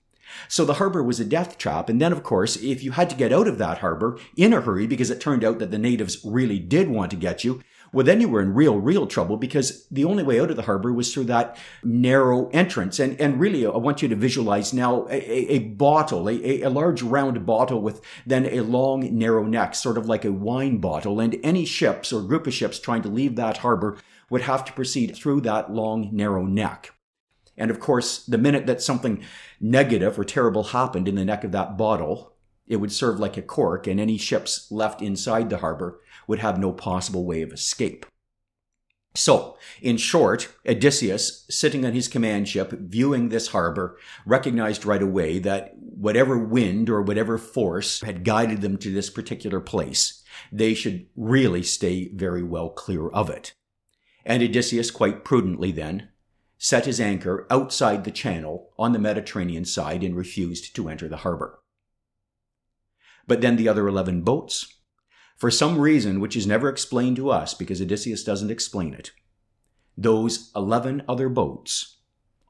[0.47, 1.89] So the harbor was a death trap.
[1.89, 4.61] And then, of course, if you had to get out of that harbor in a
[4.61, 7.61] hurry because it turned out that the natives really did want to get you,
[7.93, 10.61] well, then you were in real, real trouble because the only way out of the
[10.61, 12.99] harbor was through that narrow entrance.
[12.99, 17.01] And, and really, I want you to visualize now a, a, bottle, a, a large
[17.01, 21.19] round bottle with then a long, narrow neck, sort of like a wine bottle.
[21.19, 23.97] And any ships or group of ships trying to leave that harbor
[24.29, 26.93] would have to proceed through that long, narrow neck.
[27.57, 29.21] And of course, the minute that something
[29.59, 32.30] negative or terrible happened in the neck of that bottle,
[32.71, 36.57] it would serve like a cork, and any ships left inside the harbor would have
[36.57, 38.05] no possible way of escape.
[39.13, 45.37] So, in short, Odysseus, sitting on his command ship, viewing this harbor, recognized right away
[45.39, 51.07] that whatever wind or whatever force had guided them to this particular place, they should
[51.17, 53.53] really stay very well clear of it.
[54.25, 56.07] And Odysseus quite prudently then
[56.57, 61.17] set his anchor outside the channel on the Mediterranean side and refused to enter the
[61.17, 61.60] harbor.
[63.31, 64.75] But then the other 11 boats,
[65.37, 69.11] for some reason which is never explained to us because Odysseus doesn't explain it,
[69.95, 71.99] those 11 other boats,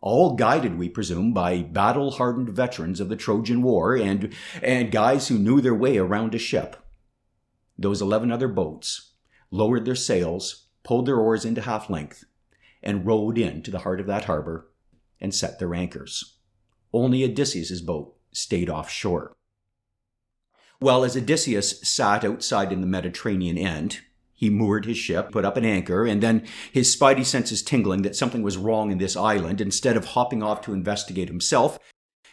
[0.01, 5.27] all guided, we presume, by battle hardened veterans of the Trojan War and, and guys
[5.27, 6.77] who knew their way around a ship,
[7.77, 9.11] those 11 other boats
[9.51, 12.23] lowered their sails, pulled their oars into half length,
[12.81, 14.71] and rowed in to the heart of that harbor
[15.19, 16.37] and set their anchors.
[16.91, 19.35] Only Odysseus's boat stayed offshore.
[20.81, 23.99] Well, as Odysseus sat outside in the Mediterranean end,
[24.33, 28.15] he moored his ship, put up an anchor, and then his spidey senses tingling that
[28.15, 31.77] something was wrong in this island, instead of hopping off to investigate himself,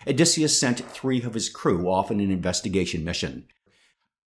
[0.06, 3.46] Odysseus sent three of his crew off on an investigation mission.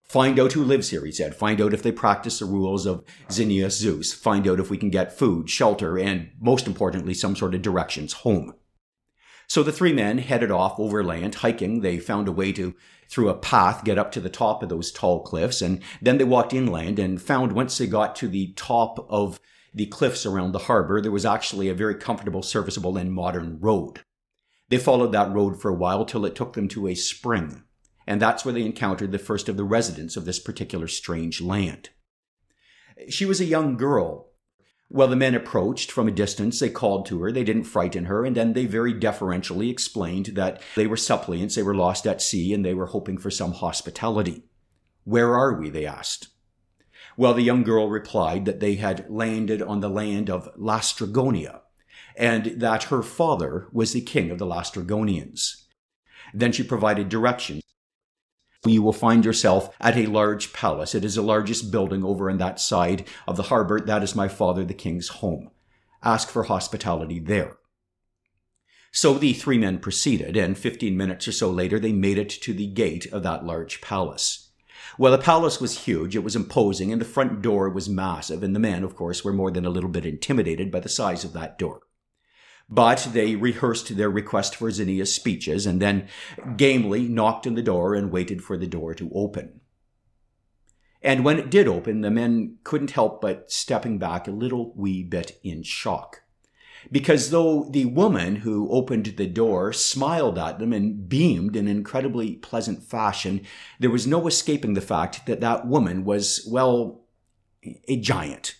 [0.03, 1.35] Find out who lives here, he said.
[1.35, 4.13] Find out if they practice the rules of Xenios Zeus.
[4.13, 8.13] Find out if we can get food, shelter, and most importantly, some sort of directions
[8.13, 8.53] home.
[9.47, 11.81] So the three men headed off overland, hiking.
[11.81, 12.75] They found a way to,
[13.13, 15.61] through a path, get up to the top of those tall cliffs.
[15.61, 19.39] And then they walked inland and found once they got to the top of
[19.73, 24.01] the cliffs around the harbor, there was actually a very comfortable, serviceable, and modern road.
[24.69, 27.63] They followed that road for a while till it took them to a spring
[28.05, 31.89] and that's where they encountered the first of the residents of this particular strange land.
[33.09, 34.29] She was a young girl.
[34.93, 36.59] Well, the men approached from a distance.
[36.59, 37.31] They called to her.
[37.31, 38.23] They didn't frighten her.
[38.23, 41.55] And then they very deferentially explained that they were suppliants.
[41.55, 44.43] They were lost at sea and they were hoping for some hospitality.
[45.03, 45.71] Where are we?
[45.71, 46.27] They asked.
[47.17, 51.61] Well, the young girl replied that they had landed on the land of Laestrygonia
[52.15, 55.63] and that her father was the king of the Laestrygonians.
[56.35, 57.63] Then she provided directions
[58.71, 60.95] you will find yourself at a large palace.
[60.95, 63.79] It is the largest building over on that side of the harbor.
[63.79, 65.51] That is my father, the king's home.
[66.01, 67.57] Ask for hospitality there.
[68.91, 72.53] So the three men proceeded, and fifteen minutes or so later they made it to
[72.53, 74.51] the gate of that large palace.
[74.99, 78.55] Well, the palace was huge, it was imposing, and the front door was massive, and
[78.55, 81.33] the men, of course, were more than a little bit intimidated by the size of
[81.33, 81.81] that door.
[82.69, 86.07] But they rehearsed their request for Xenia's speeches and then
[86.57, 89.61] gamely knocked on the door and waited for the door to open.
[91.01, 95.03] And when it did open, the men couldn't help but stepping back a little wee
[95.03, 96.21] bit in shock.
[96.91, 102.35] Because though the woman who opened the door smiled at them and beamed in incredibly
[102.35, 103.41] pleasant fashion,
[103.79, 107.01] there was no escaping the fact that that woman was, well,
[107.87, 108.55] a giant.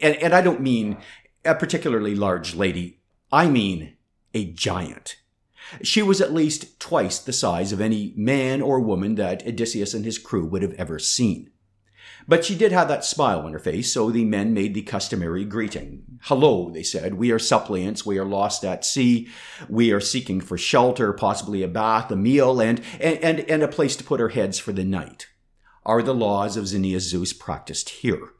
[0.00, 0.98] And, and I don't mean
[1.44, 2.95] a particularly large lady
[3.32, 3.96] I mean,
[4.34, 5.16] a giant.
[5.82, 10.04] She was at least twice the size of any man or woman that Odysseus and
[10.04, 11.50] his crew would have ever seen.
[12.28, 15.44] But she did have that smile on her face, so the men made the customary
[15.44, 16.18] greeting.
[16.22, 17.14] Hello, they said.
[17.14, 18.04] We are suppliants.
[18.04, 19.28] We are lost at sea.
[19.68, 23.68] We are seeking for shelter, possibly a bath, a meal, and, and, and, and a
[23.68, 25.28] place to put our heads for the night.
[25.84, 28.32] Are the laws of Xenia Zeus practiced here?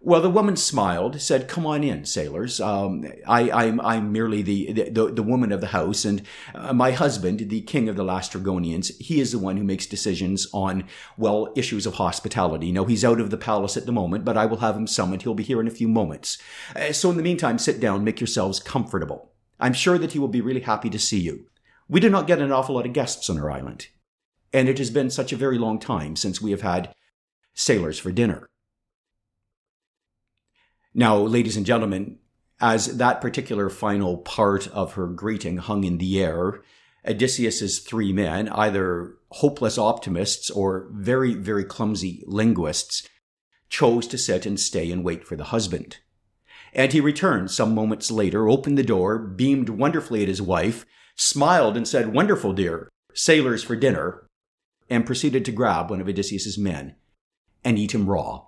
[0.00, 2.60] Well, the woman smiled, said, "Come on in, sailors.
[2.60, 6.22] Um, I, I'm, I'm merely the, the, the woman of the house, and
[6.54, 10.46] uh, my husband, the king of the Laestrygonians, he is the one who makes decisions
[10.52, 10.84] on
[11.16, 12.72] well issues of hospitality.
[12.72, 15.22] No, he's out of the palace at the moment, but I will have him summoned.
[15.22, 16.38] He'll be here in a few moments.
[16.74, 19.32] Uh, so, in the meantime, sit down, make yourselves comfortable.
[19.58, 21.46] I'm sure that he will be really happy to see you.
[21.88, 23.88] We do not get an awful lot of guests on our island,
[24.52, 26.94] and it has been such a very long time since we have had
[27.54, 28.46] sailors for dinner."
[30.98, 32.20] Now, ladies and gentlemen,
[32.58, 36.62] as that particular final part of her greeting hung in the air,
[37.06, 43.06] Odysseus's three men, either hopeless optimists or very, very clumsy linguists,
[43.68, 45.98] chose to sit and stay and wait for the husband.
[46.72, 51.76] And he returned some moments later, opened the door, beamed wonderfully at his wife, smiled
[51.76, 54.26] and said, Wonderful, dear, sailors for dinner,
[54.88, 56.94] and proceeded to grab one of Odysseus's men
[57.62, 58.46] and eat him raw.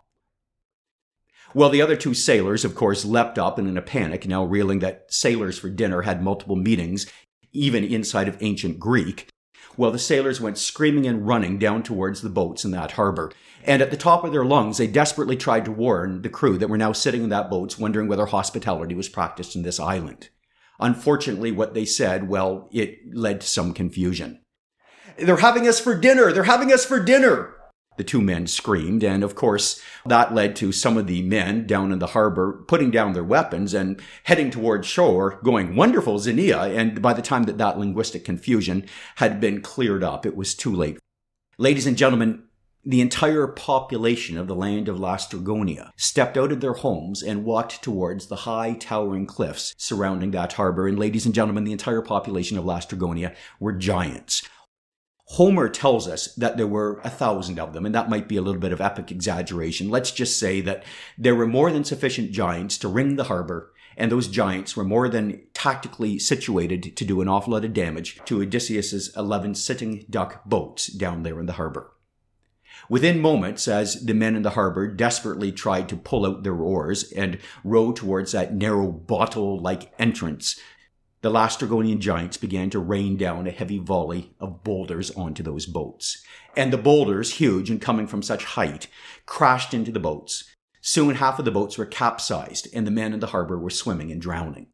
[1.55, 4.81] Well, the other two sailors, of course, leapt up and in a panic, now reeling
[4.81, 7.07] that sailors for dinner had multiple meanings,
[7.53, 9.29] even inside of ancient Greek.
[9.77, 13.33] Well, the sailors went screaming and running down towards the boats in that harbor.
[13.65, 16.69] And at the top of their lungs, they desperately tried to warn the crew that
[16.69, 20.29] were now sitting in that boats, wondering whether hospitality was practiced in this island.
[20.81, 24.41] Unfortunately, what they said, well, it led to some confusion.
[25.17, 26.33] They're having us for dinner!
[26.33, 27.55] They're having us for dinner!
[27.99, 29.05] The two men screamed.
[29.05, 32.91] And of course, that led to some of the men down in the harbor putting
[32.91, 36.63] down their weapons and heading towards shore, going, wonderful, Xenia.
[36.63, 38.87] And by the time that that linguistic confusion
[39.17, 40.99] had been cleared up, it was too late.
[41.59, 42.45] Ladies and gentlemen,
[42.85, 47.83] the entire population of the land of Laestrygonia stepped out of their homes and walked
[47.83, 50.87] towards the high towering cliffs surrounding that harbor.
[50.87, 54.49] And ladies and gentlemen, the entire population of Laestrygonia were giants.
[55.33, 58.43] Homer tells us that there were a thousand of them, and that might be a
[58.43, 59.91] little bit of epic exaggeration.
[59.91, 60.85] Let's just say that
[61.19, 65.07] there were more than sufficient giants to ring the harbor, and those giants were more
[65.09, 70.45] than tactically situated to do an awful lot of damage to Odysseus's 11 sitting duck
[70.47, 71.93] boats down there in the harbor.
[72.89, 77.13] Within moments, as the men in the harbor desperately tried to pull out their oars
[77.13, 80.59] and row towards that narrow bottle-like entrance
[81.21, 85.67] the last Laestrygonian giants began to rain down a heavy volley of boulders onto those
[85.67, 86.23] boats.
[86.57, 88.87] And the boulders, huge and coming from such height,
[89.27, 90.45] crashed into the boats.
[90.81, 94.13] Soon half of the boats were capsized, and the men in the harbor were swimming
[94.13, 94.69] and drowning.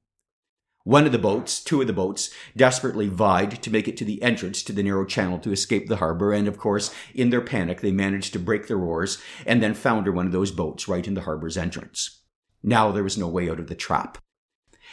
[0.82, 4.22] One of the boats, two of the boats, desperately vied to make it to the
[4.22, 7.80] entrance to the narrow channel to escape the harbor, and of course, in their panic,
[7.80, 9.16] they managed to break their oars
[9.46, 12.20] and then founder one of those boats right in the harbor's entrance.
[12.62, 14.18] Now there was no way out of the trap.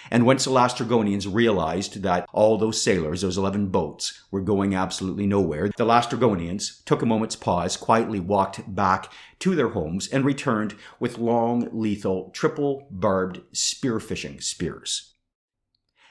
[0.09, 5.27] And once the Laestrygonians realized that all those sailors, those 11 boats, were going absolutely
[5.27, 10.75] nowhere, the Laestrygonians took a moment's pause, quietly walked back to their homes, and returned
[10.99, 15.13] with long, lethal, triple barbed spearfishing spears.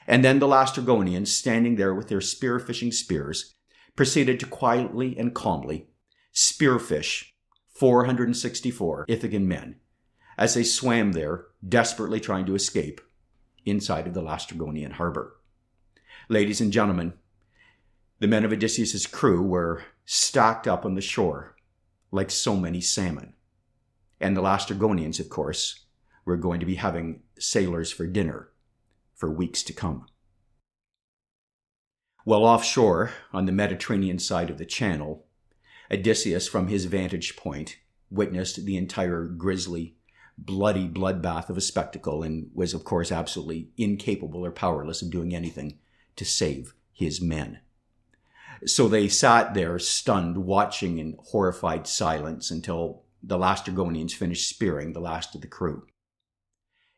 [0.07, 3.53] And then the Laestrygonians, standing there with their spearfishing spears,
[3.95, 5.87] proceeded to quietly and calmly
[6.33, 7.25] spearfish
[7.73, 9.75] 464 Ithacan men
[10.37, 13.01] as they swam there, desperately trying to escape
[13.65, 15.37] inside of the Laestrygonian harbor.
[16.29, 17.13] Ladies and gentlemen,
[18.19, 21.55] the men of Odysseus's crew were stacked up on the shore
[22.11, 23.33] like so many salmon.
[24.19, 25.85] And the Laestrygonians, of course,
[26.25, 28.49] were going to be having sailors for dinner
[29.15, 30.05] for weeks to come.
[32.23, 35.25] Well, offshore, on the Mediterranean side of the channel,
[35.91, 37.77] Odysseus, from his vantage point,
[38.11, 39.95] witnessed the entire grisly
[40.37, 45.35] bloody bloodbath of a spectacle and was, of course, absolutely incapable or powerless of doing
[45.35, 45.79] anything
[46.15, 47.59] to save his men.
[48.65, 54.99] So they sat there stunned, watching in horrified silence until the Laestrygonians finished spearing the
[54.99, 55.87] last of the crew.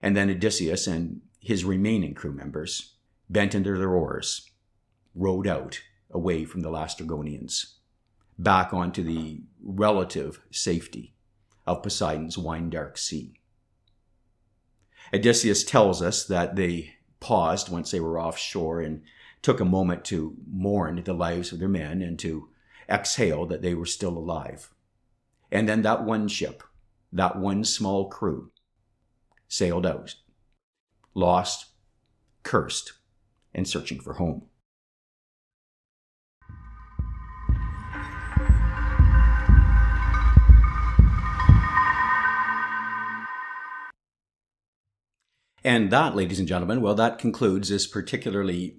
[0.02, 2.96] And then Odysseus and his remaining crew members
[3.30, 4.50] bent under their oars,
[5.16, 5.82] rowed out
[6.12, 7.76] away from the Laestrygonians,
[8.38, 11.14] back onto the relative safety
[11.66, 13.40] of Poseidon's wine dark sea.
[15.14, 19.02] Odysseus tells us that they paused once they were offshore and
[19.42, 22.50] took a moment to mourn the lives of their men and to
[22.90, 24.74] exhale that they were still alive.
[25.52, 26.64] And then that one ship,
[27.12, 28.52] that one small crew,
[29.48, 30.16] sailed out,
[31.14, 31.68] lost,
[32.42, 32.94] cursed,
[33.54, 34.48] and searching for home.
[45.64, 48.76] And that, ladies and gentlemen, well, that concludes this particularly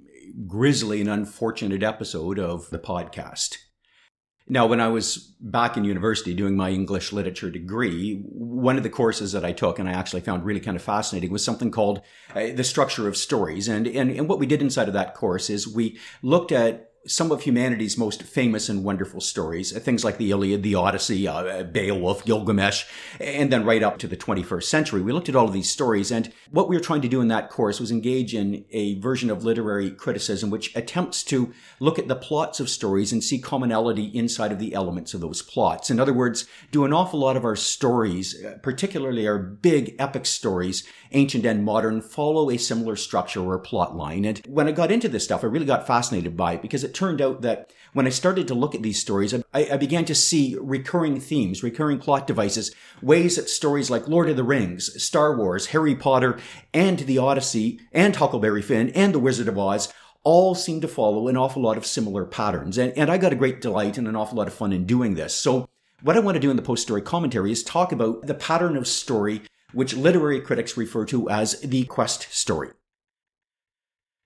[0.46, 3.56] grisly and unfortunate episode of the podcast.
[4.46, 8.90] Now, when I was back in university doing my English literature degree, one of the
[8.90, 12.02] courses that I took and I actually found really kind of fascinating was something called
[12.34, 13.68] uh, the structure of stories.
[13.68, 17.30] And, and, and what we did inside of that course is we looked at some
[17.30, 21.62] of humanity's most famous and wonderful stories, uh, things like the Iliad, the Odyssey, uh,
[21.62, 22.84] Beowulf, Gilgamesh,
[23.20, 25.02] and then right up to the 21st century.
[25.02, 27.28] We looked at all of these stories, and what we were trying to do in
[27.28, 32.08] that course was engage in a version of literary criticism which attempts to look at
[32.08, 35.90] the plots of stories and see commonality inside of the elements of those plots.
[35.90, 40.26] In other words, do an awful lot of our stories, uh, particularly our big epic
[40.26, 44.24] stories, ancient and modern, follow a similar structure or plot line.
[44.24, 46.93] And when I got into this stuff, I really got fascinated by it because it
[46.94, 50.14] turned out that when I started to look at these stories, I, I, began to
[50.14, 55.36] see recurring themes, recurring plot devices, ways that stories like Lord of the Rings, Star
[55.36, 56.38] Wars, Harry Potter,
[56.72, 59.92] and the Odyssey, and Huckleberry Finn, and The Wizard of Oz
[60.24, 62.78] all seem to follow an awful lot of similar patterns.
[62.78, 65.14] And, and I got a great delight and an awful lot of fun in doing
[65.14, 65.34] this.
[65.34, 65.68] So
[66.02, 68.76] what I want to do in the post story commentary is talk about the pattern
[68.76, 69.42] of story
[69.72, 72.70] which literary critics refer to as the quest story.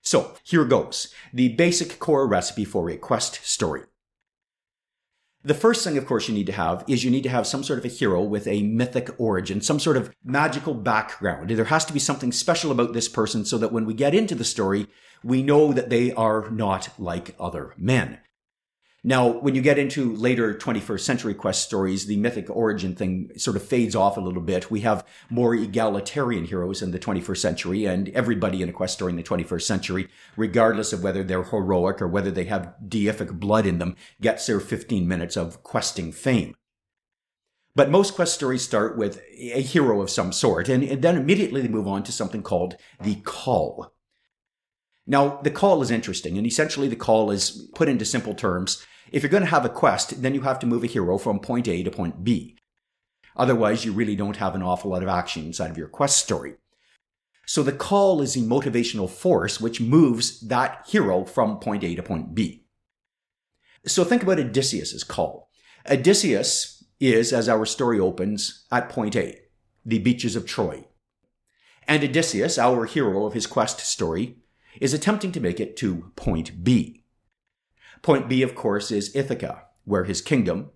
[0.01, 3.83] So here goes the basic core recipe for a quest story.
[5.41, 7.63] The first thing, of course, you need to have is you need to have some
[7.63, 11.49] sort of a hero with a mythic origin, some sort of magical background.
[11.49, 14.35] There has to be something special about this person so that when we get into
[14.35, 14.87] the story,
[15.23, 18.19] we know that they are not like other men.
[19.03, 23.55] Now, when you get into later 21st century quest stories, the mythic origin thing sort
[23.55, 24.69] of fades off a little bit.
[24.69, 29.11] We have more egalitarian heroes in the 21st century, and everybody in a quest story
[29.11, 33.65] in the 21st century, regardless of whether they're heroic or whether they have deific blood
[33.65, 36.55] in them, gets their 15 minutes of questing fame.
[37.75, 41.61] But most quest stories start with a hero of some sort, and, and then immediately
[41.61, 43.93] they move on to something called the call.
[45.09, 48.85] Now, the call is interesting, and essentially the call is put into simple terms.
[49.11, 51.39] If you're going to have a quest, then you have to move a hero from
[51.39, 52.55] point A to point B.
[53.35, 56.57] Otherwise, you really don't have an awful lot of action inside of your quest story.
[57.47, 62.03] So the call is the motivational force which moves that hero from point A to
[62.03, 62.65] point B.
[63.87, 65.49] So think about Odysseus's call.
[65.89, 69.39] Odysseus is, as our story opens, at point A,
[69.83, 70.85] the beaches of Troy.
[71.87, 74.35] And Odysseus, our hero of his quest story,
[74.79, 77.03] is attempting to make it to point B.
[78.01, 80.69] Point B, of course, is Ithaca, where his kingdom,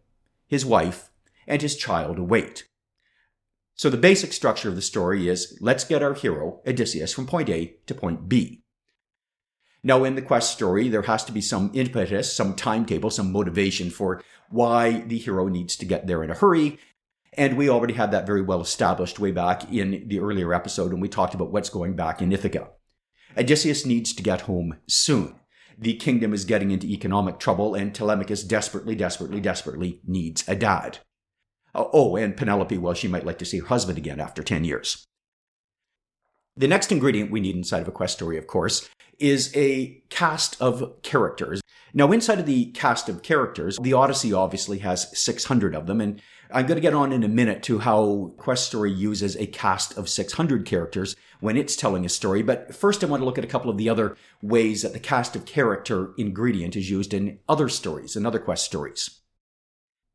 [0.48, 1.10] his wife,
[1.48, 2.68] and his child await.
[3.76, 7.50] So the basic structure of the story is let's get our hero, Odysseus, from point
[7.50, 8.62] A to point B.
[9.84, 13.90] Now, in the quest story, there has to be some impetus, some timetable, some motivation
[13.90, 16.80] for why the hero needs to get there in a hurry.
[17.34, 21.02] And we already had that very well established way back in the earlier episode when
[21.02, 22.70] we talked about what's going back in Ithaca.
[23.38, 25.36] Odysseus needs to get home soon.
[25.78, 31.00] The kingdom is getting into economic trouble, and Telemachus desperately, desperately, desperately needs a dad.
[31.74, 34.64] Uh, oh, and Penelope, well, she might like to see her husband again after 10
[34.64, 35.06] years.
[36.56, 40.62] The next ingredient we need inside of a quest story, of course, is a cast
[40.62, 41.62] of characters.
[41.96, 46.22] Now, inside of the cast of characters, the Odyssey obviously has 600 of them, and
[46.54, 49.98] I'm going to get on in a minute to how Quest Story uses a cast
[49.98, 52.44] of 600 characters when it's telling a story.
[52.44, 55.00] But first, I want to look at a couple of the other ways that the
[55.00, 59.22] cast of character ingredient is used in other stories and other Quest stories.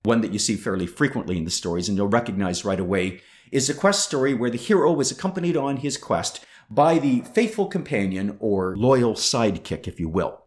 [0.04, 3.20] One that you see fairly frequently in the stories and you'll recognize right away
[3.50, 7.66] is a quest story where the hero is accompanied on his quest by the faithful
[7.66, 10.46] companion or loyal sidekick, if you will.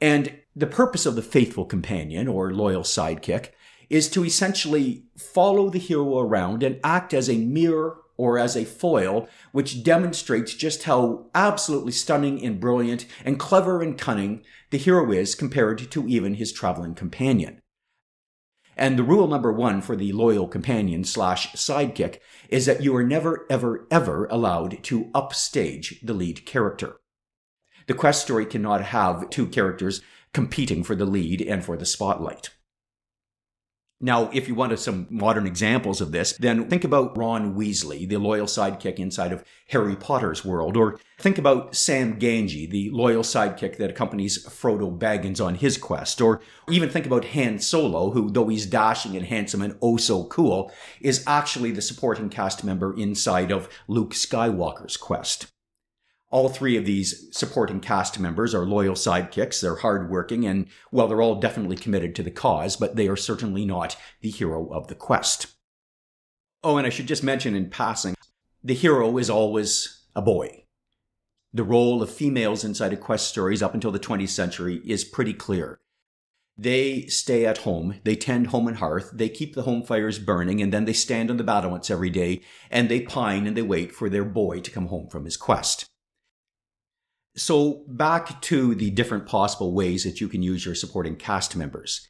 [0.00, 3.50] And the purpose of the faithful companion or loyal sidekick
[3.88, 8.64] is to essentially follow the hero around and act as a mirror or as a
[8.64, 15.12] foil, which demonstrates just how absolutely stunning and brilliant and clever and cunning the hero
[15.12, 17.60] is compared to even his traveling companion.
[18.76, 22.18] And the rule number one for the loyal companion slash sidekick
[22.50, 26.96] is that you are never, ever, ever allowed to upstage the lead character.
[27.86, 30.02] The quest story cannot have two characters
[30.34, 32.50] competing for the lead and for the spotlight.
[33.98, 38.18] Now, if you wanted some modern examples of this, then think about Ron Weasley, the
[38.18, 43.78] loyal sidekick inside of Harry Potter's world, or think about Sam Gamgee, the loyal sidekick
[43.78, 48.48] that accompanies Frodo Baggins on his quest, or even think about Han Solo, who, though
[48.48, 50.70] he's dashing and handsome and oh so cool,
[51.00, 55.46] is actually the supporting cast member inside of Luke Skywalker's quest.
[56.30, 59.60] All three of these supporting cast members are loyal sidekicks.
[59.60, 63.64] They're hardworking and, well, they're all definitely committed to the cause, but they are certainly
[63.64, 65.46] not the hero of the quest.
[66.64, 68.16] Oh, and I should just mention in passing,
[68.62, 70.64] the hero is always a boy.
[71.52, 75.32] The role of females inside of quest stories up until the 20th century is pretty
[75.32, 75.78] clear.
[76.58, 80.60] They stay at home, they tend home and hearth, they keep the home fires burning,
[80.60, 83.92] and then they stand on the battlements every day and they pine and they wait
[83.92, 85.86] for their boy to come home from his quest.
[87.36, 92.08] So back to the different possible ways that you can use your supporting cast members.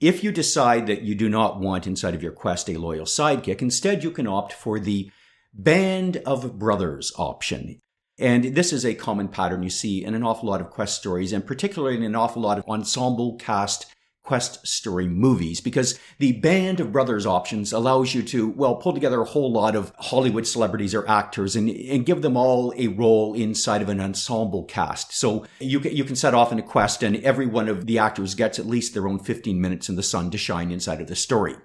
[0.00, 3.62] If you decide that you do not want inside of your quest a loyal sidekick,
[3.62, 5.10] instead you can opt for the
[5.52, 7.80] Band of Brothers option.
[8.18, 11.32] And this is a common pattern you see in an awful lot of quest stories,
[11.32, 13.86] and particularly in an awful lot of ensemble cast
[14.24, 19.20] quest story movies because the band of brothers options allows you to, well, pull together
[19.20, 23.34] a whole lot of Hollywood celebrities or actors and, and give them all a role
[23.34, 25.12] inside of an ensemble cast.
[25.12, 27.98] So you can, you can set off in a quest and every one of the
[27.98, 31.06] actors gets at least their own 15 minutes in the sun to shine inside of
[31.06, 31.56] the story.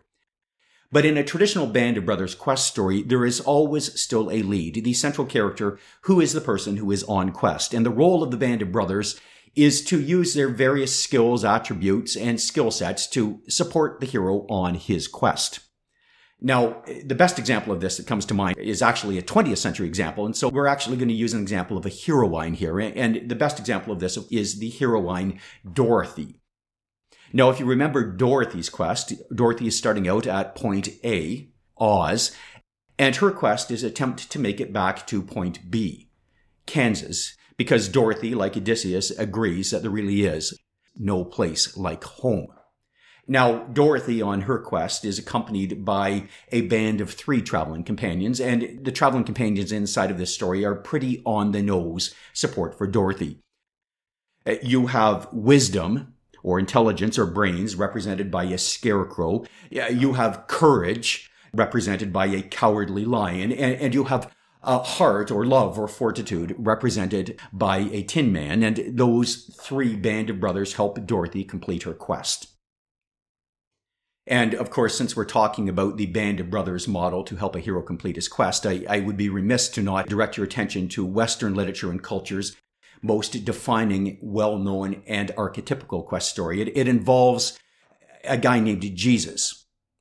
[0.92, 4.84] But in a traditional Band of Brothers quest story, there is always still a lead,
[4.84, 7.76] the central character who is the person who is on quest.
[7.76, 9.20] And the role of the Band of Brothers
[9.56, 14.76] is to use their various skills, attributes, and skill sets to support the hero on
[14.76, 15.60] his quest.
[16.42, 19.88] Now, the best example of this that comes to mind is actually a 20th century
[19.88, 20.26] example.
[20.26, 22.80] And so we're actually going to use an example of a heroine here.
[22.80, 25.40] And the best example of this is the heroine
[25.72, 26.40] Dorothy.
[27.34, 32.32] Now, if you remember Dorothy's quest, Dorothy is starting out at point A, Oz,
[32.98, 36.10] and her quest is attempt to make it back to point B,
[36.66, 40.58] Kansas, because Dorothy, like Odysseus, agrees that there really is
[40.96, 42.48] no place like home.
[43.28, 48.80] Now, Dorothy on her quest is accompanied by a band of three traveling companions, and
[48.86, 53.42] the traveling companions inside of this story are pretty on the nose support for Dorothy.
[54.48, 59.44] Uh, you have wisdom, or intelligence, or brains, represented by a scarecrow.
[59.70, 65.46] You have courage, represented by a cowardly lion, and, and you have uh, heart or
[65.46, 71.06] love or fortitude represented by a tin man and those three band of brothers help
[71.06, 72.48] dorothy complete her quest
[74.28, 77.62] and of course since we're talking about the band of brothers model to help a
[77.62, 81.06] hero complete his quest I, I would be remiss to not direct your attention to
[81.06, 82.58] western literature and culture's
[83.02, 87.58] most defining well-known and archetypical quest story it, it involves
[88.26, 89.60] a guy named jesus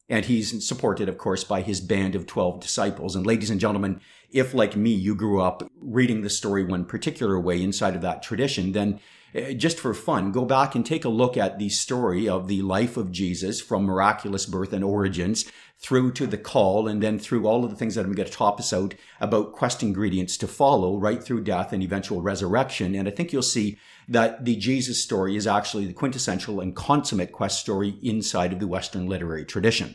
[0.09, 3.15] and he's supported, of course, by his band of 12 disciples.
[3.15, 4.01] And ladies and gentlemen,
[4.31, 8.23] if like me, you grew up reading the story one particular way inside of that
[8.23, 9.01] tradition, then
[9.35, 12.63] eh, just for fun, go back and take a look at the story of the
[12.63, 15.51] life of Jesus from miraculous birth and origins
[15.81, 18.33] through to the call and then through all of the things that I'm going to
[18.33, 22.95] top us out about quest ingredients to follow right through death and eventual resurrection.
[22.95, 27.31] And I think you'll see that the Jesus story is actually the quintessential and consummate
[27.31, 29.95] quest story inside of the Western literary tradition.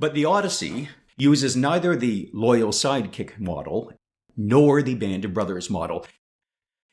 [0.00, 3.92] But the Odyssey uses neither the loyal sidekick model
[4.36, 6.06] nor the Band of Brothers model.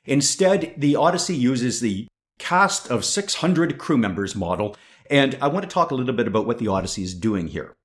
[0.05, 2.07] Instead, the Odyssey uses the
[2.38, 4.76] cast of 600 crew members model,
[5.09, 7.76] and I want to talk a little bit about what the Odyssey is doing here.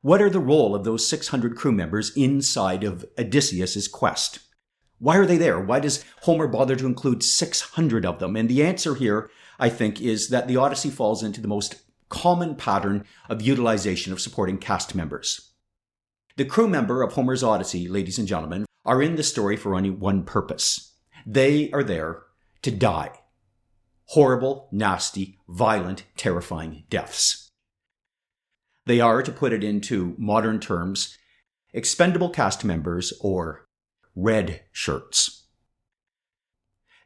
[0.00, 4.40] What are the role of those 600 crew members inside of Odysseus's quest?
[4.98, 5.60] Why are they there?
[5.60, 8.36] Why does Homer bother to include 600 of them?
[8.36, 11.76] And the answer here, I think, is that the Odyssey falls into the most
[12.08, 15.52] common pattern of utilization of supporting cast members.
[16.36, 19.90] The crew member of Homer's Odyssey, ladies and gentlemen, are in the story for only
[19.90, 20.94] one purpose.
[21.26, 22.22] They are there
[22.62, 23.10] to die.
[24.06, 27.48] Horrible, nasty, violent, terrifying deaths.
[28.86, 31.18] They are, to put it into modern terms,
[31.74, 33.66] expendable cast members or
[34.16, 35.44] red shirts.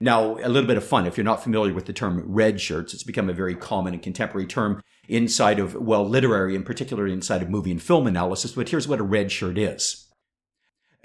[0.01, 1.07] Now, a little bit of fun.
[1.07, 4.03] If you're not familiar with the term red shirts, it's become a very common and
[4.03, 4.83] contemporary term
[5.13, 8.53] inside of, well, literary and particularly inside of movie and film analysis.
[8.53, 10.09] But here's what a red shirt is.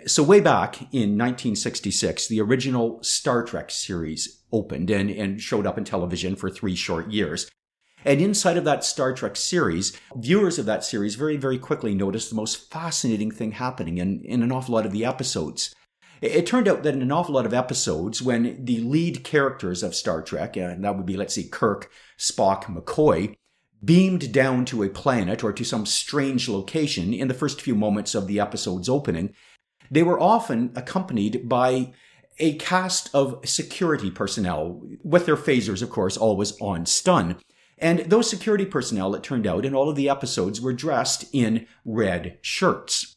[0.06, 5.78] So way back in 1966, the original Star Trek series opened and, and showed up
[5.78, 7.50] in television for three short years.
[8.06, 12.30] And inside of that Star Trek series, viewers of that series very, very quickly noticed
[12.30, 15.76] the most fascinating thing happening in, in an awful lot of the episodes.
[16.22, 19.94] It turned out that in an awful lot of episodes, when the lead characters of
[19.94, 23.36] Star Trek, and that would be, let's see, Kirk, Spock, McCoy,
[23.84, 28.16] beamed down to a planet or to some strange location in the first few moments
[28.16, 29.34] of the episode's opening,
[29.92, 31.94] they were often accompanied by
[32.40, 37.38] a cast of security personnel, with their phasers, of course, always on stun.
[37.80, 41.68] And those security personnel, it turned out, in all of the episodes were dressed in
[41.86, 43.17] red shirts.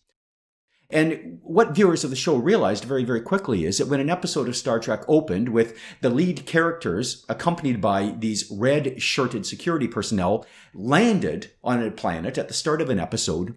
[0.90, 4.48] And what viewers of the show realized very, very quickly is that when an episode
[4.48, 10.44] of Star Trek opened with the lead characters accompanied by these red shirted security personnel
[10.74, 13.54] landed on a planet at the start of an episode,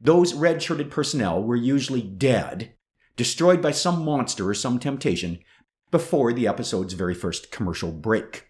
[0.00, 2.74] those red shirted personnel were usually dead,
[3.16, 5.38] destroyed by some monster or some temptation,
[5.92, 8.48] before the episode's very first commercial break.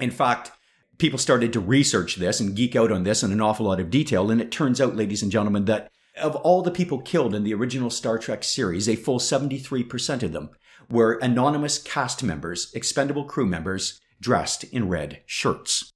[0.00, 0.50] In fact,
[0.98, 3.88] people started to research this and geek out on this in an awful lot of
[3.88, 7.44] detail, and it turns out, ladies and gentlemen, that of all the people killed in
[7.44, 10.50] the original Star Trek series, a full 73% of them
[10.90, 15.90] were anonymous cast members, expendable crew members, dressed in red shirts.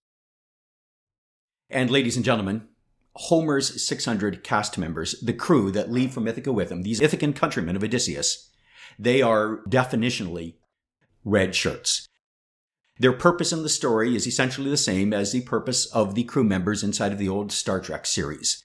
[1.70, 2.68] And ladies and gentlemen,
[3.14, 7.76] Homer's 600 cast members, the crew that leave from Ithaca with him, these Ithacan countrymen
[7.76, 8.50] of Odysseus,
[8.98, 10.56] they are definitionally
[11.24, 12.06] red shirts.
[12.98, 16.44] Their purpose in the story is essentially the same as the purpose of the crew
[16.44, 18.62] members inside of the old Star Trek series.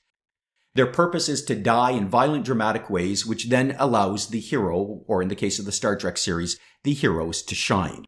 [0.77, 5.23] Their purpose is to die in violent, dramatic ways, which then allows the hero, or
[5.23, 8.05] in the case of the Star Trek series, the heroes to shine.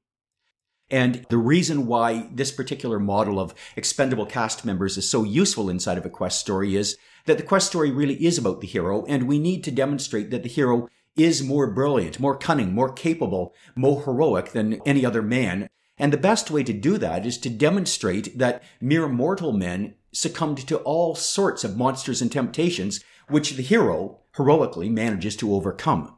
[0.87, 5.97] And the reason why this particular model of expendable cast members is so useful inside
[5.97, 6.95] of a quest story is
[7.25, 10.43] that the quest story really is about the hero, and we need to demonstrate that
[10.43, 15.69] the hero is more brilliant, more cunning, more capable, more heroic than any other man.
[15.97, 20.67] And the best way to do that is to demonstrate that mere mortal men succumbed
[20.67, 26.17] to all sorts of monsters and temptations, which the hero heroically manages to overcome.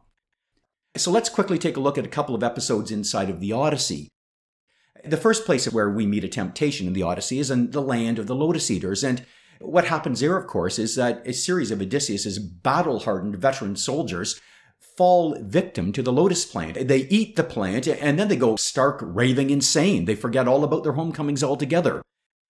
[0.98, 4.10] So let's quickly take a look at a couple of episodes inside of the Odyssey.
[5.04, 8.20] The first place where we meet a temptation in the Odyssey is in the land
[8.20, 9.26] of the Lotus Eaters, and
[9.60, 14.40] what happens there, of course, is that a series of Odysseus's battle-hardened veteran soldiers
[14.98, 16.88] fall victim to the lotus plant.
[16.88, 20.06] They eat the plant and then they go stark raving insane.
[20.06, 22.02] They forget all about their homecomings altogether.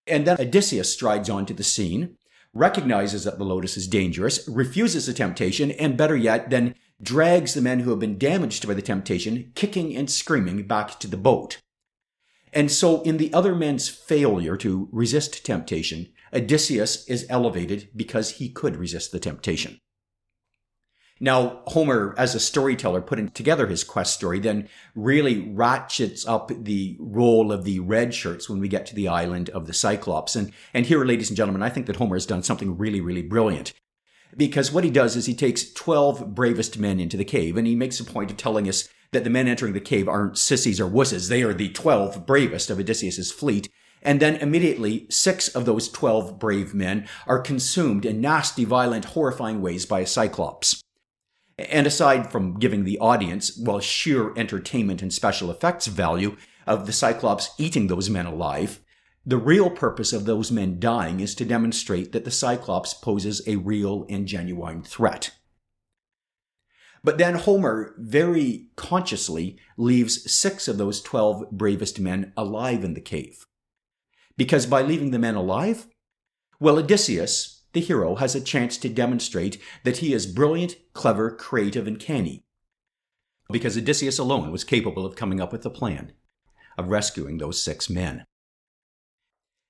[0.08, 2.18] And then Odysseus strides onto the scene,
[2.54, 7.62] recognizes that the lotus is dangerous, refuses the temptation, and better yet, then drags the
[7.62, 11.60] men who have been damaged by the temptation, kicking and screaming, back to the boat.
[12.54, 18.50] And so, in the other men's failure to resist temptation, Odysseus is elevated because he
[18.50, 19.80] could resist the temptation.
[21.24, 26.98] Now, Homer, as a storyteller, putting together his quest story, then really ratchets up the
[27.00, 30.36] role of the red shirts when we get to the island of the Cyclops.
[30.36, 33.22] And, and here, ladies and gentlemen, I think that Homer has done something really, really
[33.22, 33.72] brilliant.
[34.36, 37.76] Because what he does is he takes 12 bravest men into the cave, and he
[37.76, 40.90] makes a point of telling us that the men entering the cave aren't sissies or
[40.90, 41.30] wusses.
[41.30, 43.70] They are the 12 bravest of Odysseus's fleet.
[44.02, 49.62] And then immediately, six of those 12 brave men are consumed in nasty, violent, horrifying
[49.62, 50.81] ways by a Cyclops.
[51.70, 56.94] And aside from giving the audience, well, sheer entertainment and special effects value of the
[56.94, 58.80] Cyclops eating those men alive,
[59.26, 63.58] the real purpose of those men dying is to demonstrate that the Cyclops poses a
[63.58, 65.32] real and genuine threat.
[67.04, 73.02] But then Homer very consciously leaves six of those 12 bravest men alive in the
[73.02, 73.46] cave.
[74.38, 75.88] Because by leaving the men alive,
[76.60, 81.88] well, Odysseus, the hero has a chance to demonstrate that he is brilliant, clever, creative,
[81.88, 82.44] and canny.
[83.50, 86.14] Because Odysseus alone was capable of coming up with the plan
[86.78, 88.26] of rescuing those six men.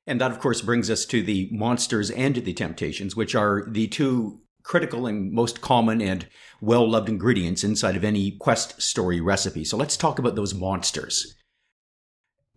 [0.07, 3.87] And that, of course, brings us to the monsters and the temptations, which are the
[3.87, 6.27] two critical and most common and
[6.59, 9.63] well loved ingredients inside of any quest story recipe.
[9.63, 11.35] So let's talk about those monsters.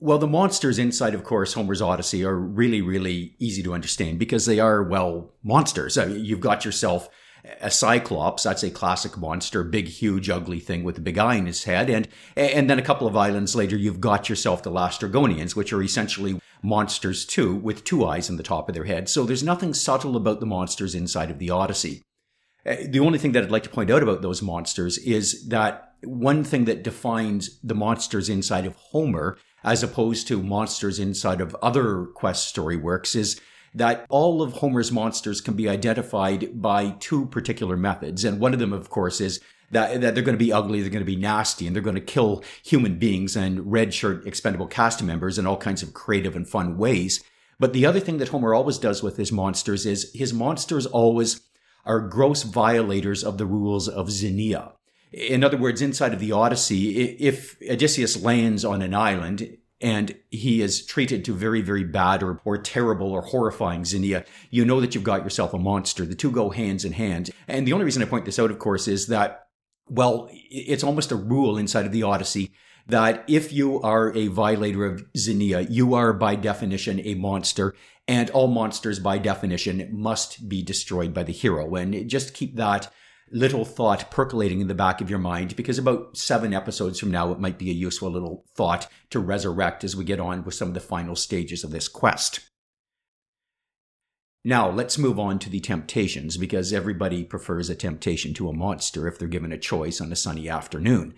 [0.01, 4.45] Well, the monsters inside, of course, Homer's Odyssey are really, really easy to understand because
[4.45, 5.97] they are, well, monsters.
[5.97, 7.09] I mean, you've got yourself
[7.61, 11.47] a cyclops that's a classic monster big huge ugly thing with a big eye in
[11.47, 15.55] his head and and then a couple of islands later you've got yourself the laestrygonians
[15.55, 19.24] which are essentially monsters too with two eyes in the top of their head so
[19.24, 22.01] there's nothing subtle about the monsters inside of the odyssey
[22.66, 25.92] uh, the only thing that i'd like to point out about those monsters is that
[26.03, 31.56] one thing that defines the monsters inside of homer as opposed to monsters inside of
[31.62, 33.40] other quest story works is
[33.74, 38.24] that all of Homer's monsters can be identified by two particular methods.
[38.24, 39.40] And one of them, of course, is
[39.70, 41.96] that, that they're going to be ugly, they're going to be nasty, and they're going
[41.96, 46.36] to kill human beings and red shirt expendable cast members in all kinds of creative
[46.36, 47.24] and fun ways.
[47.58, 51.40] But the other thing that Homer always does with his monsters is his monsters always
[51.84, 54.72] are gross violators of the rules of Xenia.
[55.14, 60.60] In other words, inside of the Odyssey, if Odysseus lands on an island and he
[60.60, 64.94] is treated to very, very bad or, or terrible or horrifying Xenia, you know that
[64.94, 66.04] you've got yourself a monster.
[66.04, 67.30] The two go hands in hand.
[67.46, 69.46] And the only reason I point this out, of course, is that,
[69.88, 72.50] well, it's almost a rule inside of the Odyssey
[72.88, 77.74] that if you are a violator of Xenia, you are by definition a monster,
[78.08, 81.76] and all monsters by definition must be destroyed by the hero.
[81.76, 82.92] And just keep that
[83.30, 87.32] little thought percolating in the back of your mind because about seven episodes from now,
[87.32, 90.68] it might be a useful little thought to resurrect as we get on with some
[90.68, 92.40] of the final stages of this quest.
[94.44, 99.08] Now, let's move on to the temptations because everybody prefers a temptation to a monster
[99.08, 101.16] if they're given a choice on a sunny afternoon.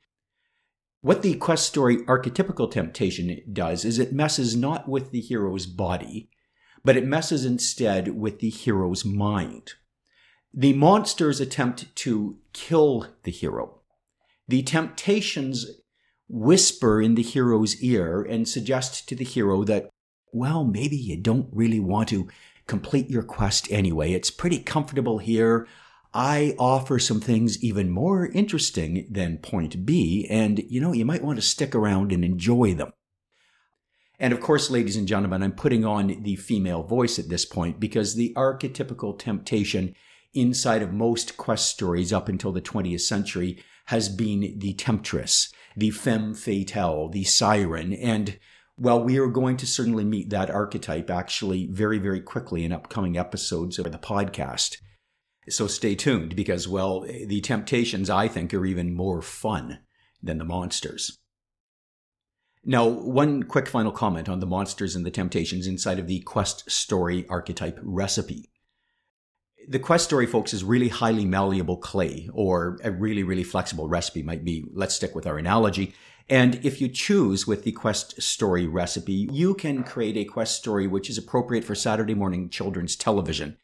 [1.00, 6.30] What the quest story archetypical temptation does is it messes not with the hero's body,
[6.84, 9.74] but it messes instead with the hero's mind.
[10.58, 13.82] The monsters attempt to kill the hero.
[14.48, 15.66] The temptations
[16.28, 19.90] whisper in the hero's ear and suggest to the hero that,
[20.32, 22.28] well, maybe you don't really want to
[22.66, 24.12] complete your quest anyway.
[24.12, 25.68] It's pretty comfortable here.
[26.14, 31.22] I offer some things even more interesting than point B, and you know, you might
[31.22, 32.92] want to stick around and enjoy them.
[34.18, 37.78] And of course, ladies and gentlemen, I'm putting on the female voice at this point
[37.78, 39.94] because the archetypical temptation
[40.36, 45.90] inside of most quest stories up until the 20th century has been the temptress, the
[45.90, 48.38] femme fatale, the siren, and
[48.78, 53.16] well, we are going to certainly meet that archetype actually very, very quickly in upcoming
[53.16, 54.76] episodes of the podcast.
[55.48, 59.78] So stay tuned because, well, the temptations I think are even more fun
[60.22, 61.18] than the monsters.
[62.64, 66.70] Now, one quick final comment on the monsters and the temptations inside of the quest
[66.70, 68.50] story archetype recipe.
[69.68, 74.22] The quest story, folks, is really highly malleable clay, or a really, really flexible recipe
[74.22, 74.64] might be.
[74.72, 75.92] Let's stick with our analogy.
[76.28, 80.86] And if you choose with the quest story recipe, you can create a quest story
[80.86, 83.56] which is appropriate for Saturday morning children's television.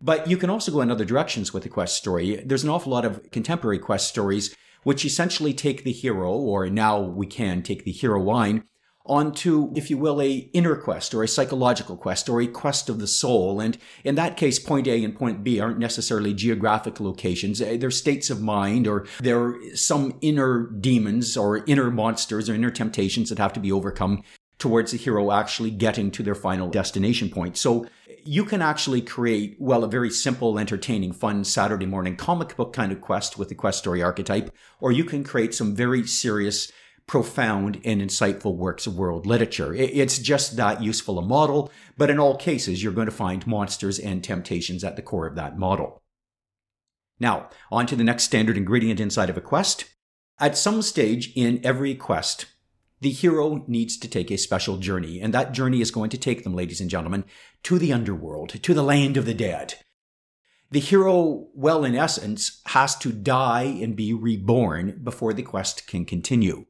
[0.00, 2.36] But you can also go in other directions with the quest story.
[2.36, 7.00] There's an awful lot of contemporary quest stories which essentially take the hero, or now
[7.00, 8.64] we can take the heroine,
[9.06, 13.00] onto, if you will, a inner quest or a psychological quest or a quest of
[13.00, 13.60] the soul.
[13.60, 17.60] And in that case, point A and point B aren't necessarily geographic locations.
[17.60, 22.70] Eh, they're states of mind or they're some inner demons or inner monsters or inner
[22.70, 24.22] temptations that have to be overcome
[24.58, 27.56] towards the hero actually getting to their final destination point.
[27.56, 27.86] So
[28.24, 32.90] you can actually create, well, a very simple, entertaining, fun Saturday morning comic book kind
[32.90, 34.50] of quest with the quest story archetype,
[34.80, 36.72] or you can create some very serious
[37.06, 39.74] profound and insightful works of world literature.
[39.74, 43.98] It's just that useful a model, but in all cases, you're going to find monsters
[43.98, 46.02] and temptations at the core of that model.
[47.20, 49.84] Now, on to the next standard ingredient inside of a quest.
[50.40, 52.46] At some stage in every quest,
[53.00, 56.42] the hero needs to take a special journey, and that journey is going to take
[56.42, 57.24] them, ladies and gentlemen,
[57.64, 59.74] to the underworld, to the land of the dead.
[60.70, 66.04] The hero, well, in essence, has to die and be reborn before the quest can
[66.04, 66.64] continue.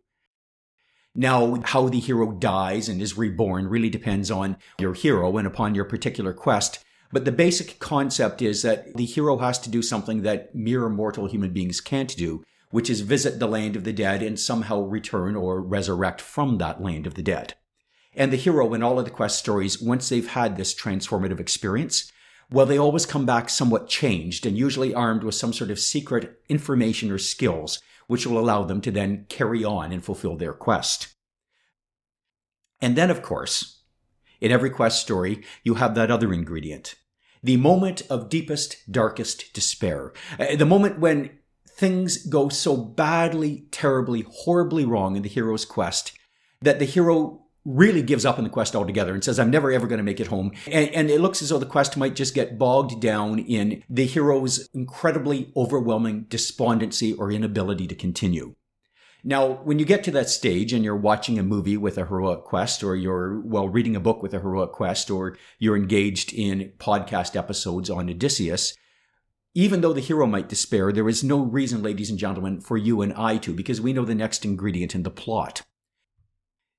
[1.14, 5.74] Now, how the hero dies and is reborn really depends on your hero and upon
[5.74, 6.84] your particular quest.
[7.12, 11.26] But the basic concept is that the hero has to do something that mere mortal
[11.26, 15.36] human beings can't do, which is visit the land of the dead and somehow return
[15.36, 17.54] or resurrect from that land of the dead.
[18.16, 22.10] And the hero in all of the quest stories, once they've had this transformative experience,
[22.50, 26.40] well, they always come back somewhat changed and usually armed with some sort of secret
[26.48, 31.14] information or skills which will allow them to then carry on and fulfill their quest.
[32.80, 33.82] And then, of course,
[34.40, 36.96] in every quest story, you have that other ingredient
[37.44, 40.14] the moment of deepest, darkest despair.
[40.40, 41.38] Uh, the moment when
[41.68, 46.18] things go so badly, terribly, horribly wrong in the hero's quest
[46.62, 49.86] that the hero really gives up on the quest altogether and says, I'm never ever
[49.86, 50.52] going to make it home.
[50.70, 54.06] And, and, it looks as though the quest might just get bogged down in the
[54.06, 58.54] hero's incredibly overwhelming despondency or inability to continue.
[59.26, 62.44] Now, when you get to that stage and you're watching a movie with a heroic
[62.44, 66.74] quest, or you're, well, reading a book with a heroic quest, or you're engaged in
[66.76, 68.74] podcast episodes on Odysseus,
[69.54, 73.00] even though the hero might despair, there is no reason, ladies and gentlemen, for you
[73.00, 75.62] and I to, because we know the next ingredient in the plot.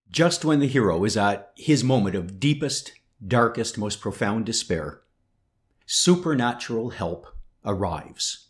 [0.09, 2.93] Just when the hero is at his moment of deepest,
[3.25, 5.01] darkest, most profound despair,
[5.85, 7.27] supernatural help
[7.65, 8.49] arrives.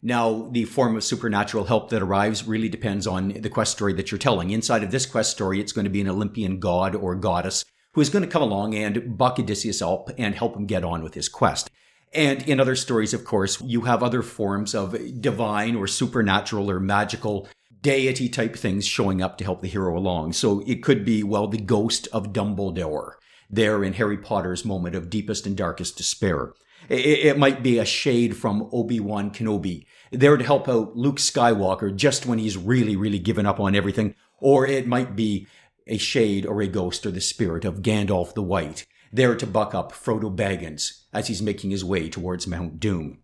[0.00, 4.10] Now, the form of supernatural help that arrives really depends on the quest story that
[4.10, 4.50] you're telling.
[4.50, 8.00] Inside of this quest story, it's going to be an Olympian god or goddess who
[8.00, 11.14] is going to come along and buck Odysseus up and help him get on with
[11.14, 11.68] his quest.
[12.12, 16.78] And in other stories, of course, you have other forms of divine or supernatural or
[16.78, 17.48] magical
[17.82, 20.32] deity type things showing up to help the hero along.
[20.32, 23.12] So it could be, well, the ghost of Dumbledore
[23.50, 26.52] there in Harry Potter's moment of deepest and darkest despair.
[26.88, 32.24] It, might be a shade from Obi-Wan Kenobi there to help out Luke Skywalker just
[32.24, 34.14] when he's really, really given up on everything.
[34.38, 35.46] Or it might be
[35.86, 39.74] a shade or a ghost or the spirit of Gandalf the White there to buck
[39.74, 43.18] up Frodo Baggins as he's making his way towards Mount Doom.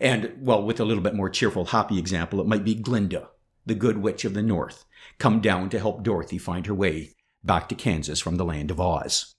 [0.00, 3.28] And, well, with a little bit more cheerful, happy example, it might be Glinda
[3.66, 4.84] the Good Witch of the North,
[5.18, 8.80] come down to help Dorothy find her way back to Kansas from the land of
[8.80, 9.34] Oz.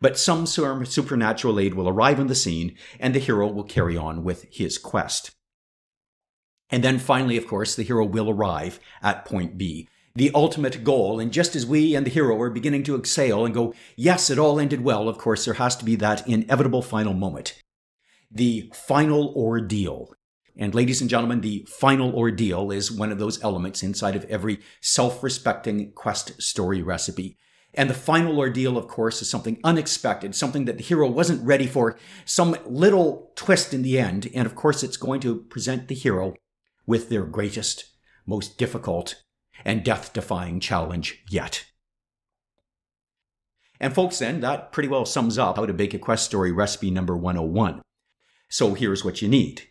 [0.00, 4.22] But some supernatural aid will arrive on the scene, and the hero will carry on
[4.22, 5.32] with his quest.
[6.70, 11.18] And then finally, of course, the hero will arrive at point B, the ultimate goal.
[11.18, 14.38] And just as we and the hero are beginning to exhale and go, yes, it
[14.38, 17.60] all ended well, of course, there has to be that inevitable final moment.
[18.30, 20.12] The final ordeal.
[20.60, 24.58] And ladies and gentlemen, the final ordeal is one of those elements inside of every
[24.80, 27.38] self-respecting quest story recipe.
[27.74, 31.68] And the final ordeal, of course, is something unexpected, something that the hero wasn't ready
[31.68, 34.28] for, some little twist in the end.
[34.34, 36.34] And of course, it's going to present the hero
[36.86, 37.84] with their greatest,
[38.26, 39.22] most difficult,
[39.64, 41.66] and death defying challenge yet.
[43.78, 46.90] And folks, then, that pretty well sums up how to bake a quest story recipe
[46.90, 47.80] number 101.
[48.48, 49.67] So here's what you need.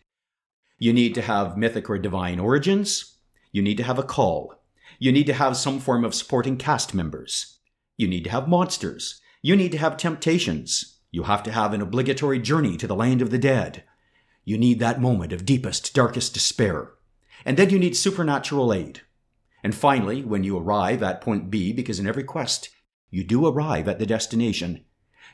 [0.80, 3.16] You need to have mythic or divine origins.
[3.50, 4.54] You need to have a call.
[5.00, 7.58] You need to have some form of supporting cast members.
[7.96, 9.20] You need to have monsters.
[9.42, 11.00] You need to have temptations.
[11.10, 13.82] You have to have an obligatory journey to the land of the dead.
[14.44, 16.92] You need that moment of deepest, darkest despair.
[17.44, 19.00] And then you need supernatural aid.
[19.64, 22.68] And finally, when you arrive at point B, because in every quest,
[23.10, 24.84] you do arrive at the destination,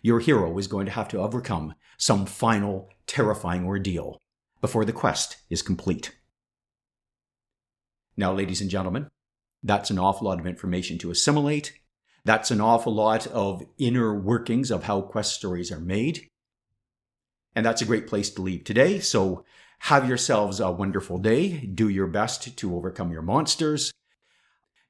[0.01, 4.19] your hero is going to have to overcome some final, terrifying ordeal
[4.65, 6.17] before the quest is complete.
[8.17, 9.11] Now, ladies and gentlemen,
[9.63, 11.75] that's an awful lot of information to assimilate.
[12.25, 16.31] That's an awful lot of inner workings of how quest stories are made.
[17.55, 19.01] And that's a great place to leave today.
[19.01, 19.45] So
[19.81, 21.67] have yourselves a wonderful day.
[21.67, 23.93] Do your best to overcome your monsters.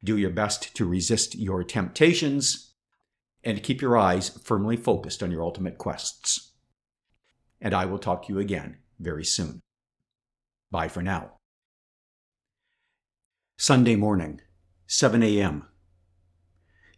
[0.04, 2.76] Do your best to resist your temptations.
[3.42, 6.52] And keep your eyes firmly focused on your ultimate quests.
[7.60, 9.63] And I will talk to you again very soon.
[10.74, 11.34] Bye for now.
[13.56, 14.40] Sunday morning,
[14.88, 15.68] 7 a.m.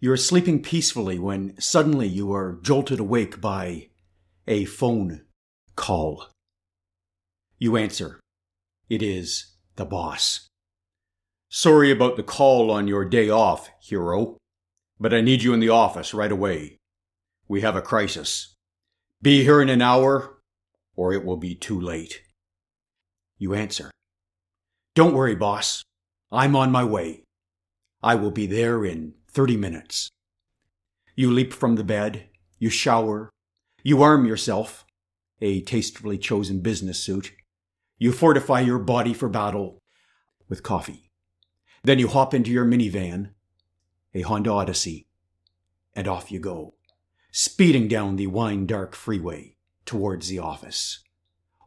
[0.01, 3.91] You are sleeping peacefully when suddenly you are jolted awake by
[4.49, 5.27] a phone
[5.75, 6.25] call.
[7.59, 8.19] You answer.
[8.89, 10.49] It is the boss.
[11.51, 14.39] Sorry about the call on your day off, hero,
[14.99, 16.79] but I need you in the office right away.
[17.47, 18.55] We have a crisis.
[19.21, 20.39] Be here in an hour,
[20.95, 22.23] or it will be too late.
[23.39, 23.91] You answer.
[24.95, 25.83] Don't worry, boss.
[26.33, 27.23] I'm on my way.
[28.03, 30.09] I will be there in 30 minutes.
[31.15, 32.29] You leap from the bed.
[32.59, 33.31] You shower.
[33.83, 34.85] You arm yourself,
[35.41, 37.33] a tastefully chosen business suit.
[37.99, 39.79] You fortify your body for battle
[40.49, 41.11] with coffee.
[41.85, 43.31] Then you hop into your minivan,
[44.15, 45.07] a Honda Odyssey,
[45.95, 46.75] and off you go,
[47.33, 51.05] speeding down the wine dark freeway towards the office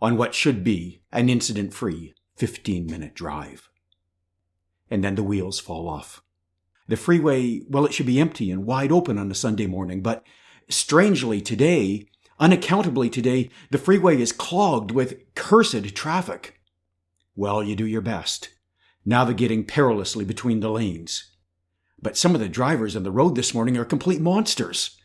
[0.01, 3.69] on what should be an incident free 15 minute drive.
[4.89, 6.23] And then the wheels fall off.
[6.87, 10.23] The freeway, well, it should be empty and wide open on a Sunday morning, but
[10.69, 12.07] strangely today,
[12.39, 16.59] unaccountably today, the freeway is clogged with cursed traffic.
[17.35, 18.49] Well, you do your best,
[19.05, 21.35] navigating perilously between the lanes.
[22.01, 24.97] But some of the drivers on the road this morning are complete monsters.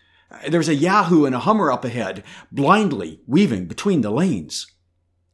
[0.49, 4.67] There's a Yahoo and a Hummer up ahead, blindly weaving between the lanes.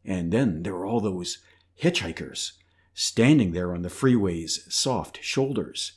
[0.05, 1.38] And then there were all those
[1.80, 2.53] hitchhikers
[2.94, 5.92] standing there on the freeway's soft shoulders,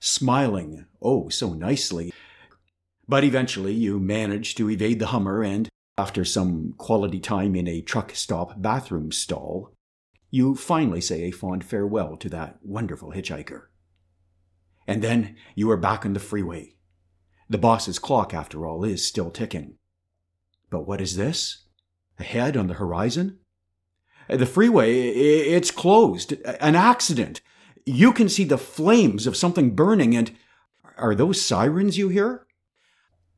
[0.00, 2.12] smiling oh so nicely.
[3.08, 7.80] But eventually you manage to evade the Hummer and, after some quality time in a
[7.80, 9.72] truck stop bathroom stall,
[10.30, 13.62] you finally say a fond farewell to that wonderful hitchhiker.
[14.86, 16.76] And then you are back on the freeway.
[17.48, 19.74] The boss's clock, after all, is still ticking.
[20.70, 21.64] But what is this?
[22.18, 23.38] Ahead on the horizon?
[24.28, 26.32] Uh, the freeway, it's closed.
[26.60, 27.40] An accident.
[27.86, 30.32] You can see the flames of something burning, and
[30.96, 32.46] are those sirens you hear?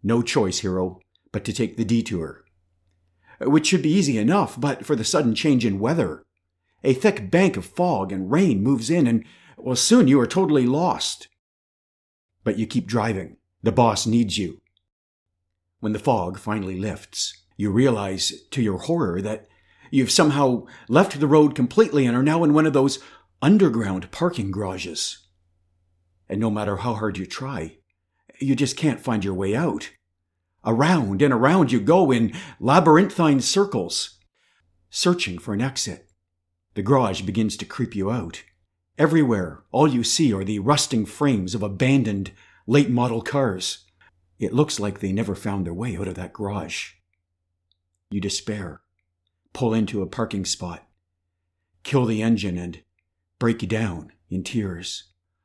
[0.02, 1.01] No choice, hero,
[1.31, 2.44] but to take the detour.
[3.40, 6.24] Which should be easy enough, but for the sudden change in weather.
[6.82, 9.24] A thick bank of fog and rain moves in, and
[9.57, 11.28] well, soon you are totally lost.
[12.43, 13.36] But you keep driving.
[13.62, 14.62] The boss needs you.
[15.81, 19.47] When the fog finally lifts, you realize to your horror that
[19.91, 22.99] you've somehow left the road completely and are now in one of those
[23.43, 25.27] underground parking garages.
[26.28, 27.77] And no matter how hard you try,
[28.39, 29.91] you just can't find your way out.
[30.65, 34.19] Around and around you go in labyrinthine circles,
[34.89, 36.09] searching for an exit.
[36.74, 38.43] The garage begins to creep you out.
[38.97, 42.32] Everywhere, all you see are the rusting frames of abandoned
[42.66, 43.85] late model cars.
[44.39, 46.93] It looks like they never found their way out of that garage.
[48.11, 48.82] You despair,
[49.53, 50.87] pull into a parking spot,
[51.82, 52.82] kill the engine, and
[53.39, 55.05] break down in tears.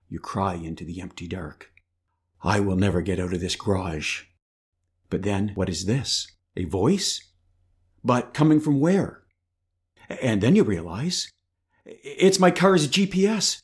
[0.10, 1.72] You cry into the empty dark.
[2.42, 4.24] I will never get out of this garage.
[5.10, 6.32] But then, what is this?
[6.56, 7.32] A voice?
[8.04, 9.24] But coming from where?
[10.22, 11.32] And then you realize
[11.86, 13.62] it's my car's GPS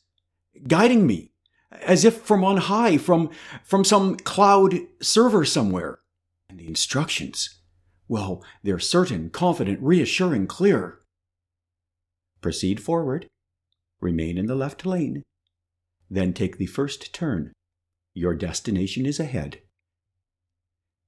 [0.67, 1.31] guiding me
[1.71, 3.29] as if from on high, from,
[3.63, 5.99] from some cloud server somewhere.
[6.49, 7.60] And the instructions,
[8.11, 10.99] well, they're certain, confident, reassuring, clear.
[12.41, 13.25] Proceed forward,
[14.01, 15.23] remain in the left lane,
[16.09, 17.53] then take the first turn.
[18.13, 19.61] Your destination is ahead.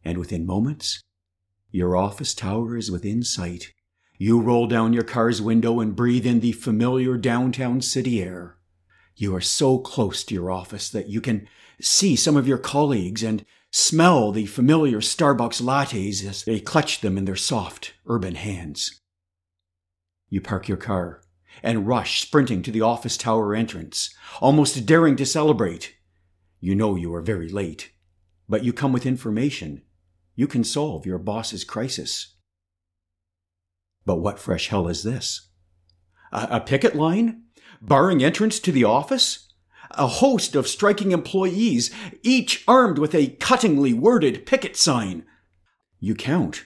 [0.06, 1.02] And within moments,
[1.72, 3.74] your office tower is within sight.
[4.18, 8.56] You roll down your car's window and breathe in the familiar downtown city air.
[9.18, 11.50] You are so close to your office that you can
[11.82, 13.44] see some of your colleagues and
[13.74, 19.02] smell the familiar Starbucks lattes as they clutch them in their soft, urban hands.
[20.30, 21.22] You park your car
[21.62, 25.96] and rush sprinting to the office tower entrance, almost daring to celebrate.
[26.62, 27.92] You know you are very late,
[28.48, 29.82] but you come with information.
[30.36, 32.36] You can solve your boss's crisis.
[34.06, 35.50] But what fresh hell is this?
[36.32, 37.44] A, a picket line?
[37.84, 39.53] barring entrance to the office?
[39.96, 41.94] A host of striking employees,
[42.24, 45.26] each armed with a cuttingly worded picket sign.
[46.00, 46.66] You count.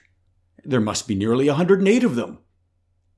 [0.63, 2.39] There must be nearly a 108 of them.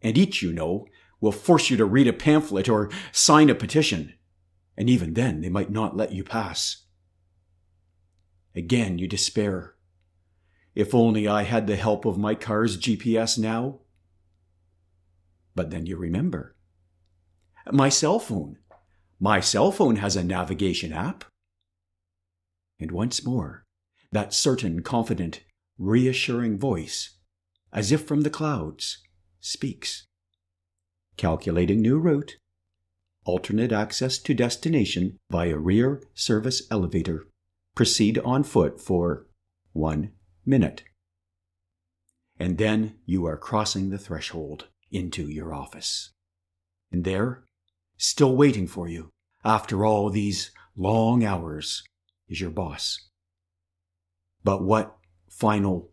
[0.02, 0.86] And each, you know,
[1.22, 4.14] will force you to read a pamphlet or sign a petition.
[4.78, 6.86] And even then, they might not let you pass.
[8.56, 9.76] Again, you despair.
[10.76, 13.80] If only I had the help of my car's GPS now.
[15.56, 16.56] But then you remember.
[17.72, 18.59] My cell phone.
[19.20, 21.26] My cell phone has a navigation app.
[22.80, 23.66] And once more,
[24.12, 25.42] that certain, confident,
[25.78, 27.18] reassuring voice,
[27.74, 29.00] as if from the clouds,
[29.42, 30.06] speaks.
[31.18, 32.38] Calculating new route.
[33.26, 37.28] Alternate access to destination via rear service elevator.
[37.76, 39.28] Proceed on foot for
[39.74, 40.14] one
[40.46, 40.84] minute.
[42.40, 46.12] And then you are crossing the threshold into your office.
[46.92, 47.44] And there,
[48.00, 49.12] still waiting for you
[49.44, 51.84] after all these long hours
[52.30, 53.10] is your boss.
[54.44, 54.96] But what
[55.30, 55.90] final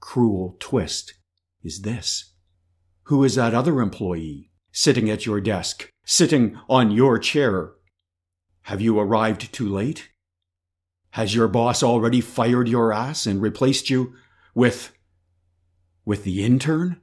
[0.00, 1.14] cruel twist
[1.62, 2.32] is this?
[3.04, 7.72] Who is that other employee sitting at your desk, sitting on your chair?
[8.62, 10.10] Have you arrived too late?
[11.12, 14.14] Has your boss already fired your ass and replaced you
[14.54, 14.92] with,
[16.04, 17.00] with the intern?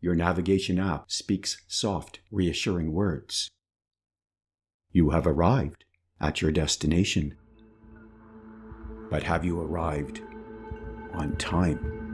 [0.00, 3.50] Your navigation app speaks soft, reassuring words.
[4.92, 5.84] You have arrived
[6.20, 7.36] at your destination.
[9.10, 10.22] But have you arrived
[11.12, 12.09] on time?